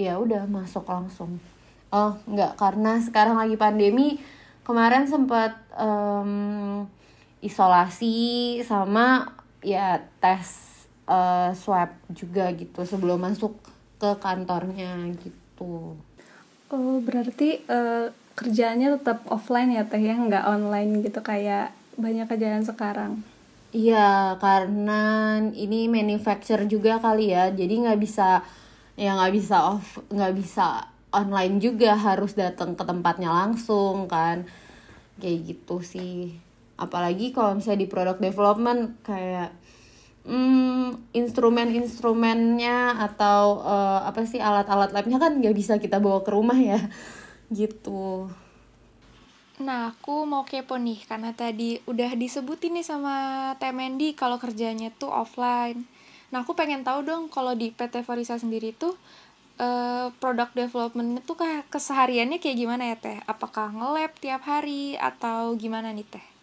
ya 0.00 0.16
udah 0.16 0.48
masuk 0.48 0.88
langsung. 0.88 1.36
Oh 1.92 2.16
nggak 2.28 2.58
karena 2.60 2.98
sekarang 3.00 3.38
lagi 3.38 3.56
pandemi 3.56 4.20
kemarin 4.66 5.06
sempat 5.06 5.56
um, 5.78 6.84
isolasi 7.40 8.58
sama 8.66 9.35
ya 9.64 10.02
tes 10.20 10.76
uh, 11.08 11.50
swab 11.56 11.94
juga 12.12 12.50
gitu 12.52 12.82
sebelum 12.82 13.22
masuk 13.22 13.56
ke 13.96 14.10
kantornya 14.20 15.16
gitu. 15.22 15.96
Oh 16.68 16.98
berarti 17.00 17.62
uh, 17.70 18.10
kerjaannya 18.36 19.00
tetap 19.00 19.24
offline 19.30 19.72
ya 19.72 19.86
teh 19.86 20.02
ya? 20.02 20.18
Nggak 20.18 20.44
online 20.44 21.00
gitu 21.00 21.22
kayak 21.22 21.72
banyak 21.96 22.28
kejadian 22.28 22.66
sekarang? 22.66 23.22
Iya 23.72 24.36
karena 24.38 25.02
ini 25.52 25.88
manufacture 25.88 26.66
juga 26.68 27.00
kali 27.00 27.32
ya. 27.32 27.54
Jadi 27.54 27.86
nggak 27.86 28.00
bisa 28.00 28.42
ya 28.96 29.12
nggak 29.12 29.34
bisa 29.36 29.56
off 29.76 30.02
nggak 30.10 30.34
bisa 30.36 30.90
online 31.14 31.62
juga. 31.62 31.96
Harus 31.96 32.36
datang 32.36 32.76
ke 32.76 32.84
tempatnya 32.84 33.32
langsung 33.32 34.10
kan. 34.10 34.44
Kayak 35.16 35.56
gitu 35.56 35.80
sih 35.80 36.45
apalagi 36.76 37.32
kalau 37.32 37.56
misalnya 37.56 37.84
di 37.84 37.88
product 37.88 38.20
development 38.20 39.00
kayak 39.00 39.52
hmm, 40.28 41.12
instrumen-instrumennya 41.16 43.00
atau 43.00 43.64
uh, 43.64 44.04
apa 44.04 44.28
sih 44.28 44.42
alat-alat 44.42 44.92
labnya 44.92 45.16
kan 45.16 45.40
nggak 45.40 45.56
bisa 45.56 45.80
kita 45.80 46.02
bawa 46.02 46.20
ke 46.20 46.30
rumah 46.32 46.58
ya 46.58 46.80
gitu. 47.58 48.28
Nah, 49.56 49.96
aku 49.96 50.28
mau 50.28 50.44
kepo 50.44 50.76
nih, 50.76 51.00
karena 51.08 51.32
tadi 51.32 51.80
udah 51.88 52.12
disebutin 52.12 52.76
nih 52.76 52.84
sama 52.84 53.16
Temendi 53.56 54.12
kalau 54.12 54.36
kerjanya 54.36 54.92
tuh 54.92 55.08
offline. 55.08 55.88
Nah, 56.28 56.44
aku 56.44 56.52
pengen 56.52 56.84
tahu 56.84 57.00
dong 57.00 57.32
kalau 57.32 57.56
di 57.56 57.72
PT 57.72 58.04
Farisa 58.04 58.36
sendiri 58.36 58.76
tuh 58.76 59.00
uh, 59.56 60.12
product 60.20 60.52
development 60.52 61.24
itu 61.24 61.32
kayak 61.32 61.72
kesehariannya 61.72 62.36
kayak 62.36 62.56
gimana 62.58 62.92
ya 62.92 62.96
Teh? 63.00 63.18
Apakah 63.24 63.72
nge-lab 63.72 64.12
tiap 64.20 64.44
hari 64.44 65.00
atau 65.00 65.56
gimana 65.56 65.88
nih 65.88 66.04
Teh? 66.04 66.35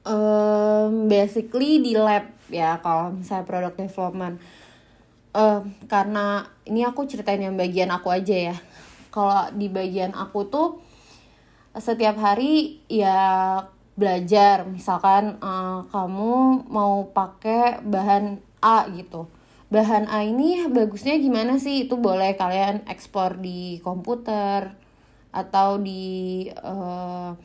Um, 0.00 1.12
basically 1.12 1.84
di 1.84 1.92
lab 1.92 2.32
ya 2.48 2.80
kalau 2.80 3.12
misalnya 3.12 3.44
product 3.44 3.76
development. 3.76 4.40
Uh, 5.30 5.62
karena 5.86 6.48
ini 6.66 6.82
aku 6.82 7.06
ceritain 7.06 7.38
yang 7.38 7.54
bagian 7.54 7.92
aku 7.92 8.08
aja 8.10 8.54
ya. 8.54 8.56
Kalau 9.12 9.52
di 9.54 9.68
bagian 9.68 10.16
aku 10.16 10.48
tuh 10.48 10.68
setiap 11.76 12.16
hari 12.16 12.80
ya 12.88 13.60
belajar. 13.94 14.64
Misalkan 14.64 15.36
uh, 15.44 15.84
kamu 15.92 16.64
mau 16.72 17.12
pakai 17.12 17.84
bahan 17.84 18.40
A 18.64 18.88
gitu. 18.96 19.28
Bahan 19.70 20.10
A 20.10 20.26
ini 20.26 20.66
bagusnya 20.66 21.20
gimana 21.20 21.60
sih? 21.60 21.86
Itu 21.86 22.00
boleh 22.00 22.34
kalian 22.34 22.88
ekspor 22.90 23.38
di 23.38 23.78
komputer 23.84 24.74
atau 25.30 25.78
di 25.78 26.48
uh, 26.58 27.36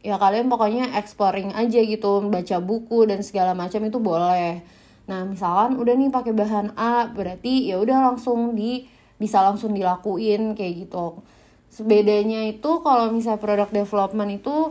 ya 0.00 0.16
kalian 0.16 0.48
pokoknya 0.48 0.96
exploring 0.96 1.52
aja 1.52 1.80
gitu 1.84 2.24
baca 2.28 2.56
buku 2.58 3.08
dan 3.08 3.20
segala 3.20 3.52
macam 3.52 3.84
itu 3.84 4.00
boleh 4.00 4.64
Nah, 5.10 5.26
misalkan 5.26 5.74
udah 5.74 5.94
nih 5.98 6.06
pakai 6.14 6.30
bahan 6.30 6.78
A, 6.78 7.10
berarti 7.10 7.66
ya 7.66 7.82
udah 7.82 8.14
langsung 8.14 8.54
di 8.54 8.86
bisa 9.18 9.42
langsung 9.42 9.74
dilakuin 9.74 10.54
kayak 10.54 10.86
gitu. 10.86 11.18
Sebedanya 11.66 12.46
itu 12.46 12.70
kalau 12.86 13.10
misalnya 13.10 13.42
produk 13.42 13.68
development 13.74 14.38
itu 14.38 14.70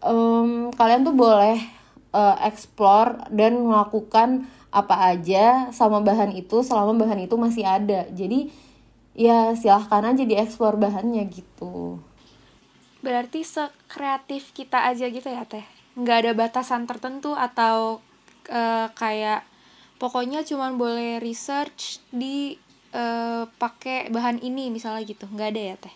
um, 0.00 0.72
kalian 0.72 1.04
tuh 1.04 1.12
boleh 1.12 1.60
uh, 2.16 2.40
explore 2.40 3.20
dan 3.28 3.60
melakukan 3.60 4.48
apa 4.72 5.12
aja 5.12 5.68
sama 5.76 6.00
bahan 6.00 6.32
itu 6.32 6.64
selama 6.64 6.96
bahan 6.96 7.28
itu 7.28 7.36
masih 7.36 7.68
ada. 7.68 8.08
Jadi 8.16 8.48
ya 9.12 9.52
silahkan 9.60 10.08
aja 10.08 10.24
dieksplor 10.24 10.80
bahannya 10.80 11.28
gitu. 11.28 12.00
Berarti 13.06 13.46
sekreatif 13.46 14.50
kita 14.50 14.82
aja 14.82 15.06
gitu 15.06 15.30
ya 15.30 15.46
teh? 15.46 15.62
Nggak 15.94 16.26
ada 16.26 16.32
batasan 16.34 16.90
tertentu 16.90 17.38
atau 17.38 18.02
uh, 18.50 18.90
kayak 18.98 19.46
pokoknya 20.02 20.42
cuman 20.42 20.74
boleh 20.74 21.22
research 21.22 22.02
di 22.10 22.58
uh, 22.90 23.46
pakai 23.62 24.10
bahan 24.10 24.42
ini 24.42 24.74
misalnya 24.74 25.06
gitu. 25.06 25.30
Nggak 25.30 25.48
ada 25.54 25.62
ya 25.62 25.76
teh? 25.78 25.94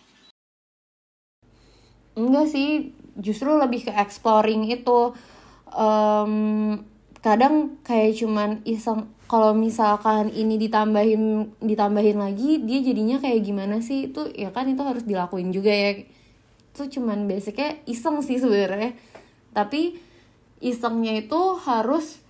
Enggak 2.15 2.47
sih. 2.47 2.95
Justru 3.19 3.59
lebih 3.59 3.91
ke 3.91 3.91
exploring 3.91 4.71
itu. 4.71 5.11
Um, 5.67 6.79
kadang 7.19 7.75
kayak 7.83 8.23
cuman 8.23 8.63
iseng 8.63 9.11
kalau 9.27 9.51
misalkan 9.51 10.31
ini 10.31 10.55
ditambahin 10.55 11.55
ditambahin 11.59 12.23
lagi 12.23 12.63
dia 12.63 12.79
jadinya 12.79 13.19
kayak 13.19 13.43
gimana 13.43 13.83
sih? 13.83 14.07
Itu 14.15 14.31
ya 14.31 14.55
kan 14.55 14.71
itu 14.71 14.79
harus 14.79 15.03
dilakuin 15.03 15.51
juga 15.51 15.75
ya 15.75 15.91
itu 16.71 16.99
cuman 16.99 17.27
basicnya 17.27 17.77
iseng 17.83 18.23
sih 18.23 18.39
sebenarnya. 18.39 18.95
Tapi 19.51 19.99
isengnya 20.63 21.19
itu 21.19 21.59
harus 21.67 22.23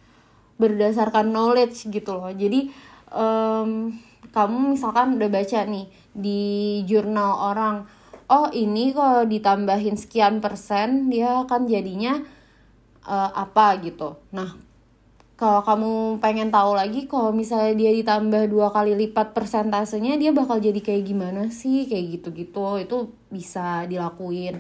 berdasarkan 0.58 1.30
knowledge 1.30 1.90
gitu 1.90 2.18
loh. 2.18 2.34
Jadi 2.34 2.74
um, 3.14 3.94
kamu 4.34 4.78
misalkan 4.78 5.18
udah 5.22 5.30
baca 5.30 5.60
nih 5.66 5.86
di 6.12 6.42
jurnal 6.86 7.54
orang 7.54 7.86
oh 8.32 8.48
ini 8.56 8.96
kalau 8.96 9.28
ditambahin 9.28 10.00
sekian 10.00 10.40
persen 10.40 11.12
dia 11.12 11.44
akan 11.44 11.68
jadinya 11.68 12.24
uh, 13.04 13.30
apa 13.36 13.76
gitu. 13.84 14.16
Nah 14.32 14.56
kalau 15.36 15.66
kamu 15.66 15.92
pengen 16.24 16.54
tahu 16.54 16.78
lagi 16.78 17.10
kalau 17.12 17.36
misalnya 17.36 17.76
dia 17.76 17.92
ditambah 17.92 18.48
dua 18.48 18.72
kali 18.72 18.96
lipat 18.96 19.34
persentasenya 19.36 20.16
dia 20.16 20.32
bakal 20.32 20.64
jadi 20.64 20.80
kayak 20.80 21.04
gimana 21.04 21.52
sih? 21.52 21.90
Kayak 21.92 22.22
gitu-gitu. 22.22 22.66
Itu 22.80 22.98
bisa 23.32 23.88
dilakuin. 23.88 24.60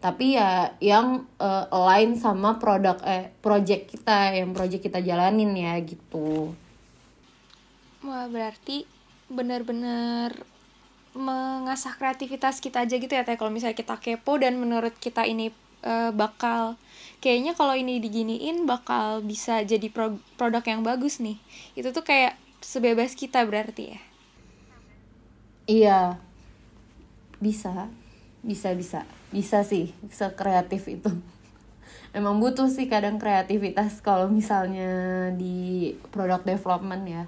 Tapi 0.00 0.32
ya 0.34 0.74
yang 0.80 1.28
uh, 1.36 1.68
align 1.68 2.16
sama 2.16 2.56
produk 2.56 2.96
eh 3.04 3.30
project 3.44 3.92
kita 3.92 4.32
yang 4.32 4.56
project 4.56 4.80
kita 4.88 5.04
jalanin 5.04 5.52
ya 5.52 5.76
gitu. 5.84 6.56
Wah 8.00 8.24
berarti 8.32 8.88
benar-benar 9.28 10.32
mengasah 11.12 11.94
kreativitas 12.00 12.64
kita 12.64 12.88
aja 12.88 12.96
gitu 12.96 13.12
ya 13.12 13.28
teh. 13.28 13.36
Kalau 13.36 13.52
misalnya 13.52 13.76
kita 13.76 14.00
kepo 14.00 14.40
dan 14.40 14.56
menurut 14.56 14.96
kita 14.96 15.28
ini 15.28 15.52
uh, 15.84 16.16
bakal 16.16 16.80
kayaknya 17.20 17.52
kalau 17.52 17.76
ini 17.76 18.00
diginiin 18.00 18.64
bakal 18.64 19.20
bisa 19.20 19.60
jadi 19.68 19.92
pro 19.92 20.16
produk 20.40 20.64
yang 20.64 20.80
bagus 20.80 21.20
nih. 21.20 21.36
Itu 21.76 21.92
tuh 21.92 22.08
kayak 22.08 22.40
sebebas 22.64 23.12
kita 23.12 23.44
berarti 23.44 23.92
ya? 23.92 24.00
Iya. 25.68 26.00
Bisa 27.36 27.92
bisa 28.40 28.72
bisa 28.72 29.04
bisa 29.30 29.62
sih 29.62 29.92
sekreatif 30.10 30.88
itu. 30.90 31.10
Emang 32.10 32.42
butuh 32.42 32.66
sih 32.66 32.90
kadang 32.90 33.22
kreativitas 33.22 34.02
kalau 34.02 34.26
misalnya 34.26 35.30
di 35.34 35.94
product 36.10 36.42
development 36.42 37.04
ya. 37.06 37.24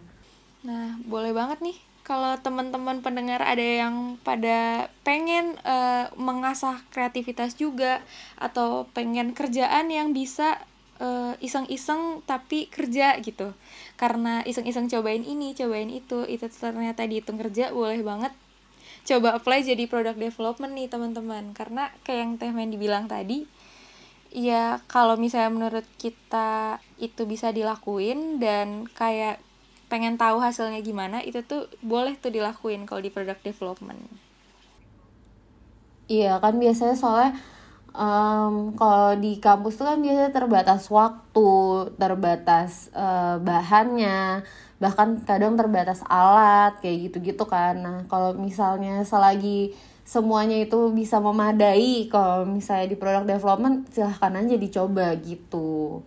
Nah 0.66 0.98
boleh 1.06 1.30
banget 1.30 1.62
nih 1.62 1.78
kalau 2.02 2.34
teman-teman 2.42 2.98
pendengar 2.98 3.38
ada 3.46 3.62
yang 3.62 4.18
pada 4.26 4.90
pengen 5.06 5.54
uh, 5.62 6.10
mengasah 6.18 6.82
kreativitas 6.90 7.54
juga 7.54 8.02
atau 8.34 8.90
pengen 8.90 9.38
kerjaan 9.38 9.86
yang 9.86 10.10
bisa 10.10 10.58
eh, 10.98 11.34
iseng-iseng 11.38 12.26
tapi 12.26 12.66
kerja 12.66 13.14
gitu. 13.22 13.54
Karena 13.94 14.42
iseng-iseng 14.42 14.90
cobain 14.90 15.22
ini 15.22 15.54
cobain 15.54 15.90
itu 15.90 16.26
itu 16.26 16.46
ternyata 16.50 17.06
dihitung 17.06 17.38
kerja 17.38 17.70
boleh 17.70 18.02
banget 18.02 18.34
coba 19.02 19.34
apply 19.38 19.66
jadi 19.66 19.84
product 19.90 20.18
development 20.18 20.72
nih 20.74 20.88
teman-teman. 20.88 21.54
Karena 21.54 21.90
kayak 22.06 22.18
yang 22.18 22.32
Teh 22.38 22.52
Mendy 22.54 22.76
bilang 22.78 23.06
tadi 23.10 23.44
ya 24.32 24.80
kalau 24.88 25.20
misalnya 25.20 25.52
menurut 25.52 25.86
kita 26.00 26.80
itu 26.96 27.28
bisa 27.28 27.52
dilakuin 27.52 28.40
dan 28.40 28.88
kayak 28.96 29.44
pengen 29.92 30.16
tahu 30.16 30.40
hasilnya 30.40 30.80
gimana 30.80 31.20
itu 31.20 31.44
tuh 31.44 31.68
boleh 31.84 32.16
tuh 32.16 32.32
dilakuin 32.32 32.88
kalau 32.88 33.04
di 33.04 33.12
product 33.12 33.44
development. 33.44 34.00
Iya 36.08 36.40
kan 36.40 36.56
biasanya 36.56 36.96
soalnya 36.96 37.36
um, 37.92 38.72
kalau 38.72 39.20
di 39.20 39.36
kampus 39.36 39.76
tuh 39.76 39.84
kan 39.84 40.00
biasanya 40.00 40.32
terbatas 40.32 40.88
waktu 40.88 41.52
terbatas 42.00 42.88
uh, 42.96 43.36
bahannya 43.44 44.48
bahkan 44.82 45.22
kadang 45.22 45.54
terbatas 45.54 46.02
alat 46.10 46.74
kayak 46.82 47.06
gitu-gitu 47.06 47.46
kan. 47.46 47.78
Nah 47.78 47.96
kalau 48.10 48.34
misalnya 48.34 49.06
selagi 49.06 49.70
semuanya 50.02 50.58
itu 50.58 50.90
bisa 50.90 51.22
memadai 51.22 52.10
kalau 52.10 52.42
misalnya 52.42 52.90
di 52.90 52.98
product 52.98 53.30
development 53.30 53.76
silahkan 53.94 54.34
aja 54.42 54.58
dicoba 54.58 55.14
gitu. 55.22 56.02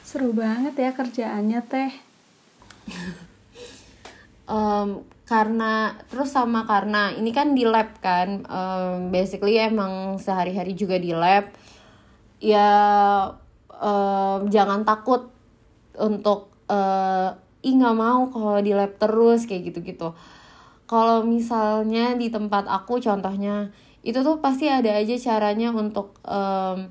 Seru 0.00 0.32
banget 0.32 0.72
ya 0.80 0.96
kerjaannya 0.96 1.60
teh. 1.68 1.92
um, 4.48 5.04
karena 5.28 6.00
terus 6.08 6.32
sama 6.32 6.64
karena 6.64 7.12
ini 7.12 7.36
kan 7.36 7.52
di 7.52 7.68
lab 7.68 8.00
kan 8.00 8.48
um, 8.48 9.12
basically 9.12 9.60
emang 9.60 10.16
sehari-hari 10.16 10.72
juga 10.72 10.96
di 10.96 11.12
lab. 11.12 11.52
Ya 12.40 12.68
um, 13.76 14.48
jangan 14.48 14.88
takut 14.88 15.28
untuk 16.00 16.51
uh, 16.72 17.36
ih 17.60 17.74
nggak 17.76 17.96
mau 17.96 18.32
kalau 18.32 18.58
di 18.64 18.72
lab 18.72 18.96
terus 18.96 19.44
kayak 19.44 19.72
gitu-gitu. 19.72 20.16
Kalau 20.88 21.24
misalnya 21.24 22.16
di 22.16 22.32
tempat 22.32 22.64
aku 22.68 23.00
contohnya 23.00 23.68
itu 24.02 24.18
tuh 24.24 24.40
pasti 24.40 24.66
ada 24.66 24.96
aja 24.96 25.14
caranya 25.20 25.70
untuk 25.70 26.18
um, 26.26 26.90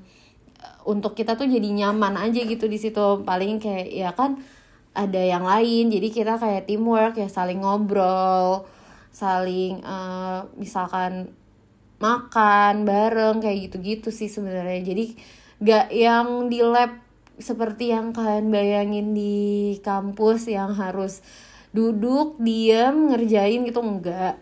untuk 0.86 1.12
kita 1.18 1.34
tuh 1.34 1.46
jadi 1.46 1.68
nyaman 1.70 2.14
aja 2.18 2.40
gitu 2.46 2.70
di 2.70 2.78
situ. 2.80 3.22
Paling 3.26 3.58
kayak 3.58 3.88
ya 3.90 4.10
kan 4.14 4.40
ada 4.94 5.20
yang 5.20 5.44
lain. 5.44 5.90
Jadi 5.90 6.08
kita 6.08 6.38
kayak 6.38 6.70
teamwork 6.70 7.18
ya 7.18 7.28
saling 7.28 7.62
ngobrol 7.62 8.64
saling 9.12 9.84
uh, 9.84 10.48
misalkan 10.56 11.36
makan 12.00 12.88
bareng 12.88 13.38
kayak 13.44 13.70
gitu-gitu 13.70 14.08
sih 14.08 14.26
sebenarnya. 14.26 14.80
Jadi 14.82 15.04
gak 15.62 15.94
yang 15.94 16.50
di 16.50 16.64
lab 16.64 17.01
seperti 17.40 17.92
yang 17.92 18.12
kalian 18.12 18.52
bayangin 18.52 19.16
di 19.16 19.76
kampus 19.80 20.48
yang 20.48 20.72
harus 20.76 21.24
duduk 21.72 22.36
diam 22.36 23.12
ngerjain 23.12 23.64
gitu 23.64 23.80
enggak. 23.80 24.36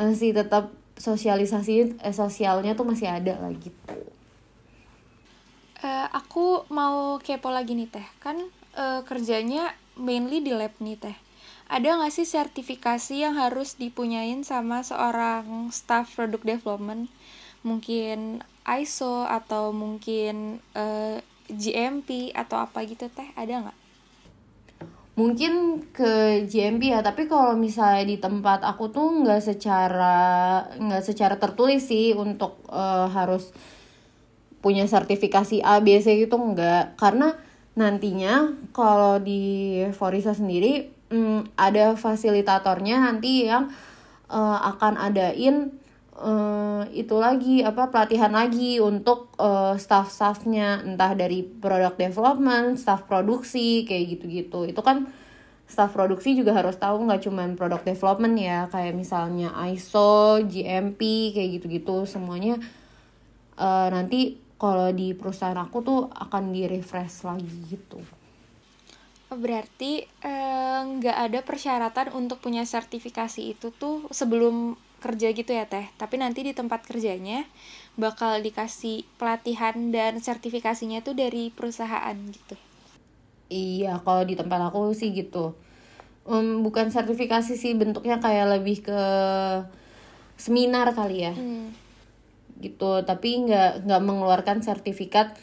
Masih 0.00 0.32
tetap 0.32 0.72
sosialisasi 1.00 2.00
eh, 2.00 2.14
sosialnya 2.14 2.76
tuh 2.76 2.88
masih 2.88 3.08
ada 3.08 3.36
lah 3.40 3.52
gitu. 3.56 3.96
Uh, 5.80 6.08
aku 6.12 6.68
mau 6.68 7.16
kepo 7.24 7.48
lagi 7.48 7.72
nih 7.72 7.88
teh. 7.88 8.04
Kan 8.20 8.52
uh, 8.76 9.00
kerjanya 9.08 9.72
mainly 9.96 10.44
di 10.44 10.52
lab 10.52 10.76
nih 10.76 11.00
teh. 11.00 11.16
Ada 11.70 11.96
nggak 11.96 12.12
sih 12.12 12.26
sertifikasi 12.26 13.14
yang 13.14 13.38
harus 13.38 13.78
dipunyain 13.78 14.42
sama 14.42 14.82
seorang 14.82 15.70
staff 15.72 16.18
product 16.18 16.44
development? 16.44 17.08
Mungkin 17.64 18.44
ISO 18.66 19.24
atau 19.24 19.72
mungkin 19.72 20.60
uh, 20.76 21.22
GMP 21.54 22.34
atau 22.34 22.60
apa 22.62 22.82
gitu 22.86 23.06
teh 23.10 23.28
ada 23.34 23.68
nggak? 23.68 23.78
Mungkin 25.18 25.84
ke 25.92 26.44
GMP 26.48 26.96
ya 26.96 27.04
tapi 27.04 27.28
kalau 27.28 27.58
misalnya 27.58 28.08
di 28.08 28.16
tempat 28.16 28.64
aku 28.64 28.88
tuh 28.88 29.20
nggak 29.20 29.42
secara 29.42 30.16
nggak 30.78 31.04
secara 31.04 31.36
tertulis 31.36 31.84
sih 31.84 32.16
untuk 32.16 32.62
uh, 32.72 33.10
harus 33.10 33.52
punya 34.60 34.84
sertifikasi 34.84 35.60
A 35.64 35.80
B 35.80 36.00
C 36.00 36.24
gitu 36.24 36.36
nggak 36.36 36.96
karena 36.96 37.36
nantinya 37.76 38.52
kalau 38.76 39.20
di 39.20 39.80
Forisa 39.96 40.36
sendiri 40.36 40.88
hmm, 41.10 41.56
ada 41.56 41.96
fasilitatornya 41.96 42.96
nanti 43.08 43.48
yang 43.48 43.68
uh, 44.30 44.58
akan 44.76 44.94
adain 44.96 45.79
uh, 46.20 46.84
itu 46.92 47.16
lagi 47.16 47.64
apa 47.64 47.88
pelatihan 47.88 48.30
lagi 48.30 48.78
untuk 48.78 49.32
uh, 49.40 49.74
staff-staffnya. 49.74 50.84
Entah 50.84 51.16
dari 51.16 51.42
product 51.42 51.96
development, 51.96 52.76
staff 52.76 53.08
produksi 53.08 53.88
kayak 53.88 54.20
gitu-gitu. 54.20 54.68
Itu 54.68 54.84
kan 54.84 55.08
staff 55.64 55.96
produksi 55.96 56.36
juga 56.36 56.52
harus 56.52 56.76
tahu 56.76 57.08
nggak 57.08 57.24
cuman 57.24 57.48
product 57.56 57.88
development 57.88 58.36
ya. 58.36 58.68
Kayak 58.68 58.94
misalnya 58.94 59.56
ISO, 59.72 60.44
GMP 60.44 61.32
kayak 61.32 61.48
gitu-gitu. 61.58 62.04
Semuanya 62.04 62.60
uh, 63.56 63.88
nanti 63.88 64.50
kalau 64.60 64.92
di 64.92 65.16
perusahaan 65.16 65.56
aku 65.56 65.80
tuh 65.80 66.00
akan 66.12 66.52
di 66.52 66.68
refresh 66.68 67.24
lagi 67.24 67.48
gitu. 67.72 67.96
Berarti 69.30 70.04
eh, 70.04 70.80
nggak 70.84 71.16
eh, 71.16 71.24
ada 71.30 71.40
persyaratan 71.40 72.12
untuk 72.12 72.42
punya 72.44 72.66
sertifikasi 72.68 73.56
itu 73.56 73.72
tuh 73.72 74.04
sebelum 74.12 74.76
kerja 75.00 75.32
gitu 75.32 75.50
ya 75.50 75.64
teh. 75.66 75.88
Tapi 75.96 76.20
nanti 76.20 76.44
di 76.44 76.52
tempat 76.52 76.84
kerjanya 76.84 77.48
bakal 77.98 78.38
dikasih 78.44 79.08
pelatihan 79.16 79.90
dan 79.90 80.20
sertifikasinya 80.20 81.02
tuh 81.02 81.16
dari 81.16 81.50
perusahaan 81.50 82.14
gitu. 82.14 82.54
Iya 83.50 83.98
kalau 84.06 84.22
di 84.22 84.38
tempat 84.38 84.70
aku 84.70 84.94
sih 84.94 85.10
gitu. 85.10 85.58
Um, 86.28 86.62
bukan 86.62 86.92
sertifikasi 86.92 87.56
sih 87.56 87.74
bentuknya 87.74 88.22
kayak 88.22 88.60
lebih 88.60 88.86
ke 88.86 89.00
seminar 90.38 90.92
kali 90.94 91.26
ya. 91.26 91.34
Hmm. 91.34 91.74
Gitu 92.60 93.02
tapi 93.08 93.48
nggak 93.48 93.88
nggak 93.88 94.02
mengeluarkan 94.04 94.62
sertifikat 94.62 95.34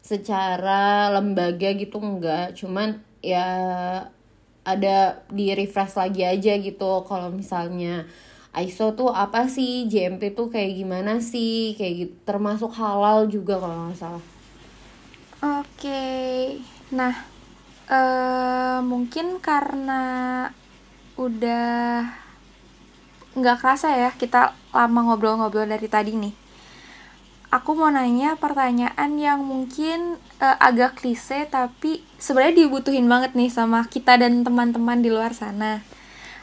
secara 0.00 1.12
lembaga 1.12 1.74
gitu 1.76 2.00
nggak. 2.00 2.56
Cuman 2.56 3.02
ya 3.20 3.44
ada 4.64 5.24
di 5.32 5.52
refresh 5.52 5.96
lagi 5.96 6.24
aja 6.24 6.56
gitu 6.60 7.04
kalau 7.08 7.32
misalnya 7.32 8.04
ISO 8.50 8.98
tuh 8.98 9.14
apa 9.14 9.46
sih? 9.46 9.86
JMP 9.86 10.34
tuh 10.34 10.50
kayak 10.50 10.74
gimana 10.74 11.22
sih? 11.22 11.78
Kayak 11.78 11.94
gitu 11.94 12.14
termasuk 12.26 12.74
halal 12.74 13.30
juga 13.30 13.62
kalau 13.62 13.86
nggak 13.86 13.98
salah. 13.98 14.24
Oke. 15.62 16.58
Nah 16.90 17.14
uh, 17.86 18.78
mungkin 18.82 19.38
karena 19.38 20.02
udah 21.14 22.10
nggak 23.30 23.56
kerasa 23.62 23.94
ya 23.94 24.10
kita 24.18 24.58
lama 24.74 25.00
ngobrol-ngobrol 25.06 25.70
dari 25.70 25.86
tadi 25.86 26.18
nih. 26.18 26.34
Aku 27.50 27.74
mau 27.74 27.90
nanya 27.90 28.38
pertanyaan 28.38 29.18
yang 29.18 29.42
mungkin 29.42 30.18
uh, 30.38 30.56
agak 30.58 31.02
klise 31.02 31.46
tapi 31.50 32.02
sebenarnya 32.18 32.66
dibutuhin 32.66 33.10
banget 33.10 33.34
nih 33.34 33.50
sama 33.50 33.86
kita 33.90 34.18
dan 34.18 34.42
teman-teman 34.46 35.02
di 35.02 35.10
luar 35.10 35.34
sana. 35.34 35.82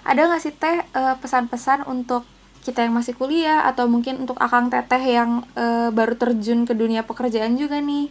Ada 0.07 0.31
nggak 0.31 0.41
sih 0.41 0.55
teh 0.55 0.87
uh, 0.95 1.19
pesan-pesan 1.19 1.83
untuk 1.83 2.23
kita 2.63 2.87
yang 2.87 2.95
masih 2.95 3.11
kuliah 3.19 3.67
atau 3.67 3.91
mungkin 3.91 4.23
untuk 4.23 4.39
akang 4.39 4.71
teteh 4.71 5.03
yang 5.03 5.43
uh, 5.59 5.91
baru 5.91 6.15
terjun 6.15 6.63
ke 6.63 6.71
dunia 6.71 7.03
pekerjaan 7.03 7.59
juga 7.59 7.83
nih? 7.83 8.07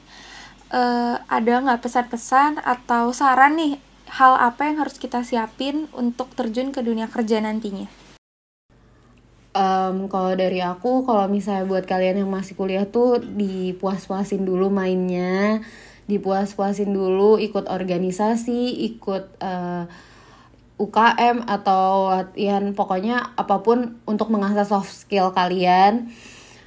Uh, 0.69 1.17
ada 1.33 1.65
nggak 1.65 1.81
pesan-pesan 1.81 2.61
atau 2.61 3.17
saran 3.17 3.57
nih 3.57 3.81
hal 4.13 4.37
apa 4.37 4.69
yang 4.69 4.85
harus 4.85 5.01
kita 5.01 5.25
siapin 5.25 5.89
untuk 5.97 6.29
terjun 6.37 6.69
ke 6.69 6.85
dunia 6.85 7.09
kerja 7.09 7.41
nantinya? 7.41 7.89
um, 9.57 9.97
kalau 10.13 10.37
dari 10.37 10.61
aku 10.61 11.03
kalau 11.09 11.27
misalnya 11.27 11.65
buat 11.65 11.89
kalian 11.89 12.23
yang 12.25 12.31
masih 12.31 12.55
kuliah 12.55 12.85
tuh 12.85 13.19
dipuas-puasin 13.25 14.45
dulu 14.45 14.69
mainnya 14.69 15.65
dipuas-puasin 16.07 16.93
dulu 16.93 17.41
ikut 17.41 17.67
organisasi 17.67 18.87
ikut 18.95 19.43
uh, 19.43 19.49
eh, 19.51 19.83
UKM 20.77 21.49
atau 21.49 22.13
latihan 22.13 22.65
pokoknya 22.77 23.33
apa 23.37 23.65
pun 23.65 23.97
untuk 24.05 24.29
mengasah 24.29 24.69
soft 24.69 24.93
skill 24.93 25.33
kalian 25.33 26.13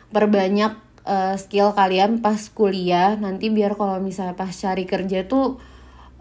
perbanyak 0.09 0.73
uh, 1.05 1.37
skill 1.37 1.77
kalian 1.77 2.17
pas 2.17 2.41
kuliah 2.49 3.13
nanti 3.17 3.53
biar 3.53 3.77
kalau 3.77 4.01
misalnya 4.01 4.33
pas 4.33 4.49
cari 4.49 4.89
kerja 4.89 5.29
tuh 5.29 5.61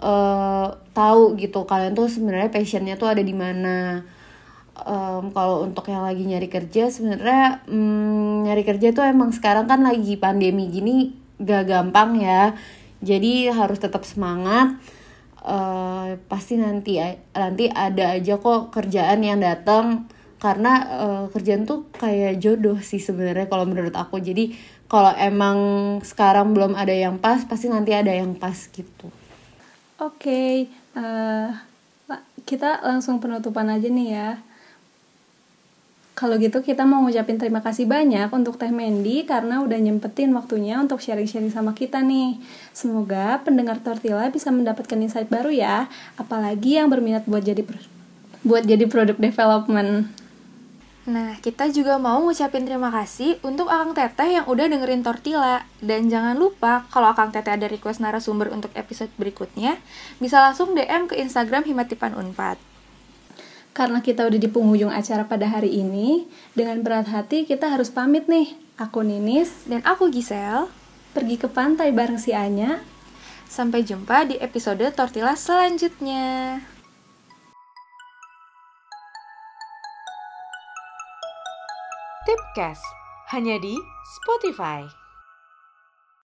uh, 0.00 0.68
tahu 0.94 1.36
gitu 1.40 1.66
kalian 1.66 1.96
tuh 1.96 2.12
sebenarnya 2.12 2.50
passionnya 2.52 2.94
tuh 2.96 3.10
ada 3.12 3.22
di 3.22 3.34
mana. 3.34 4.06
Um, 4.78 5.34
kalau 5.34 5.66
untuk 5.66 5.90
yang 5.90 6.06
lagi 6.06 6.22
nyari 6.22 6.46
kerja 6.46 6.86
sebenarnya 6.86 7.66
um, 7.66 8.46
nyari 8.46 8.62
kerja 8.62 8.94
tuh 8.94 9.02
emang 9.02 9.34
sekarang 9.34 9.66
kan 9.66 9.82
lagi 9.82 10.14
pandemi 10.14 10.70
gini 10.70 11.18
gak 11.42 11.66
gampang 11.66 12.22
ya. 12.22 12.54
Jadi 13.02 13.50
harus 13.50 13.78
tetap 13.82 14.06
semangat 14.06 14.78
uh, 15.48 16.20
pasti 16.28 16.60
nanti 16.60 17.00
nanti 17.32 17.72
ada 17.72 18.20
aja 18.20 18.36
kok 18.36 18.68
kerjaan 18.68 19.24
yang 19.24 19.40
datang. 19.40 20.04
Karena 20.38 20.86
uh, 20.86 21.24
kerjaan 21.34 21.66
tuh 21.66 21.90
kayak 21.98 22.38
jodoh 22.38 22.78
sih 22.78 23.02
sebenarnya 23.02 23.50
kalau 23.50 23.66
menurut 23.66 23.96
aku. 23.96 24.22
Jadi 24.22 24.54
kalau 24.86 25.10
emang 25.18 25.58
sekarang 26.06 26.54
belum 26.54 26.78
ada 26.78 26.94
yang 26.94 27.18
pas 27.18 27.42
pasti 27.42 27.66
nanti 27.66 27.90
ada 27.96 28.12
yang 28.14 28.38
pas 28.38 28.54
gitu. 28.54 29.10
Oke 29.98 30.22
okay, 30.22 30.54
uh, 30.94 31.50
kita 32.46 32.80
langsung 32.86 33.18
penutupan 33.18 33.66
aja 33.66 33.90
nih 33.90 34.08
ya 34.14 34.30
kalau 36.18 36.34
gitu 36.34 36.66
kita 36.66 36.82
mau 36.82 36.98
ngucapin 37.06 37.38
terima 37.38 37.62
kasih 37.62 37.86
banyak 37.86 38.26
untuk 38.34 38.58
Teh 38.58 38.74
Mendy 38.74 39.22
karena 39.22 39.62
udah 39.62 39.78
nyempetin 39.78 40.34
waktunya 40.34 40.74
untuk 40.82 40.98
sharing-sharing 40.98 41.54
sama 41.54 41.78
kita 41.78 42.02
nih. 42.02 42.42
Semoga 42.74 43.38
pendengar 43.46 43.78
Tortilla 43.78 44.26
bisa 44.26 44.50
mendapatkan 44.50 44.98
insight 44.98 45.30
baru 45.30 45.54
ya, 45.54 45.86
apalagi 46.18 46.74
yang 46.74 46.90
berminat 46.90 47.22
buat 47.30 47.46
jadi 47.46 47.62
buat 48.42 48.66
jadi 48.66 48.90
product 48.90 49.22
development. 49.22 50.10
Nah, 51.06 51.38
kita 51.38 51.70
juga 51.70 52.02
mau 52.02 52.18
ngucapin 52.26 52.66
terima 52.66 52.90
kasih 52.90 53.38
untuk 53.46 53.70
Akang 53.70 53.94
Teteh 53.94 54.42
yang 54.42 54.44
udah 54.50 54.66
dengerin 54.66 55.06
Tortilla. 55.06 55.64
Dan 55.78 56.10
jangan 56.10 56.34
lupa, 56.34 56.84
kalau 56.90 57.14
Akang 57.14 57.30
Teteh 57.30 57.54
ada 57.54 57.70
request 57.70 58.02
narasumber 58.02 58.50
untuk 58.50 58.74
episode 58.74 59.08
berikutnya, 59.16 59.78
bisa 60.18 60.42
langsung 60.42 60.74
DM 60.74 61.08
ke 61.08 61.16
Instagram 61.16 61.64
Himatipan 61.64 62.12
Unpad. 62.12 62.77
Karena 63.72 64.02
kita 64.02 64.26
udah 64.26 64.40
di 64.40 64.50
penghujung 64.50 64.90
acara 64.90 65.24
pada 65.24 65.46
hari 65.46 65.70
ini, 65.80 66.26
dengan 66.52 66.82
berat 66.82 67.08
hati 67.08 67.46
kita 67.46 67.70
harus 67.70 67.88
pamit 67.88 68.26
nih. 68.26 68.54
Aku 68.78 69.02
Ninis 69.02 69.66
dan 69.66 69.82
aku 69.82 70.10
Gisel. 70.10 70.70
Pergi 71.16 71.34
ke 71.40 71.50
pantai 71.50 71.90
bareng 71.90 72.18
si 72.20 72.30
Anya. 72.30 72.78
Sampai 73.48 73.82
jumpa 73.82 74.28
di 74.28 74.36
episode 74.38 74.84
Tortilla 74.92 75.34
selanjutnya. 75.34 76.60
Tipcast 82.28 82.84
hanya 83.32 83.56
di 83.56 83.72
Spotify. 84.20 85.07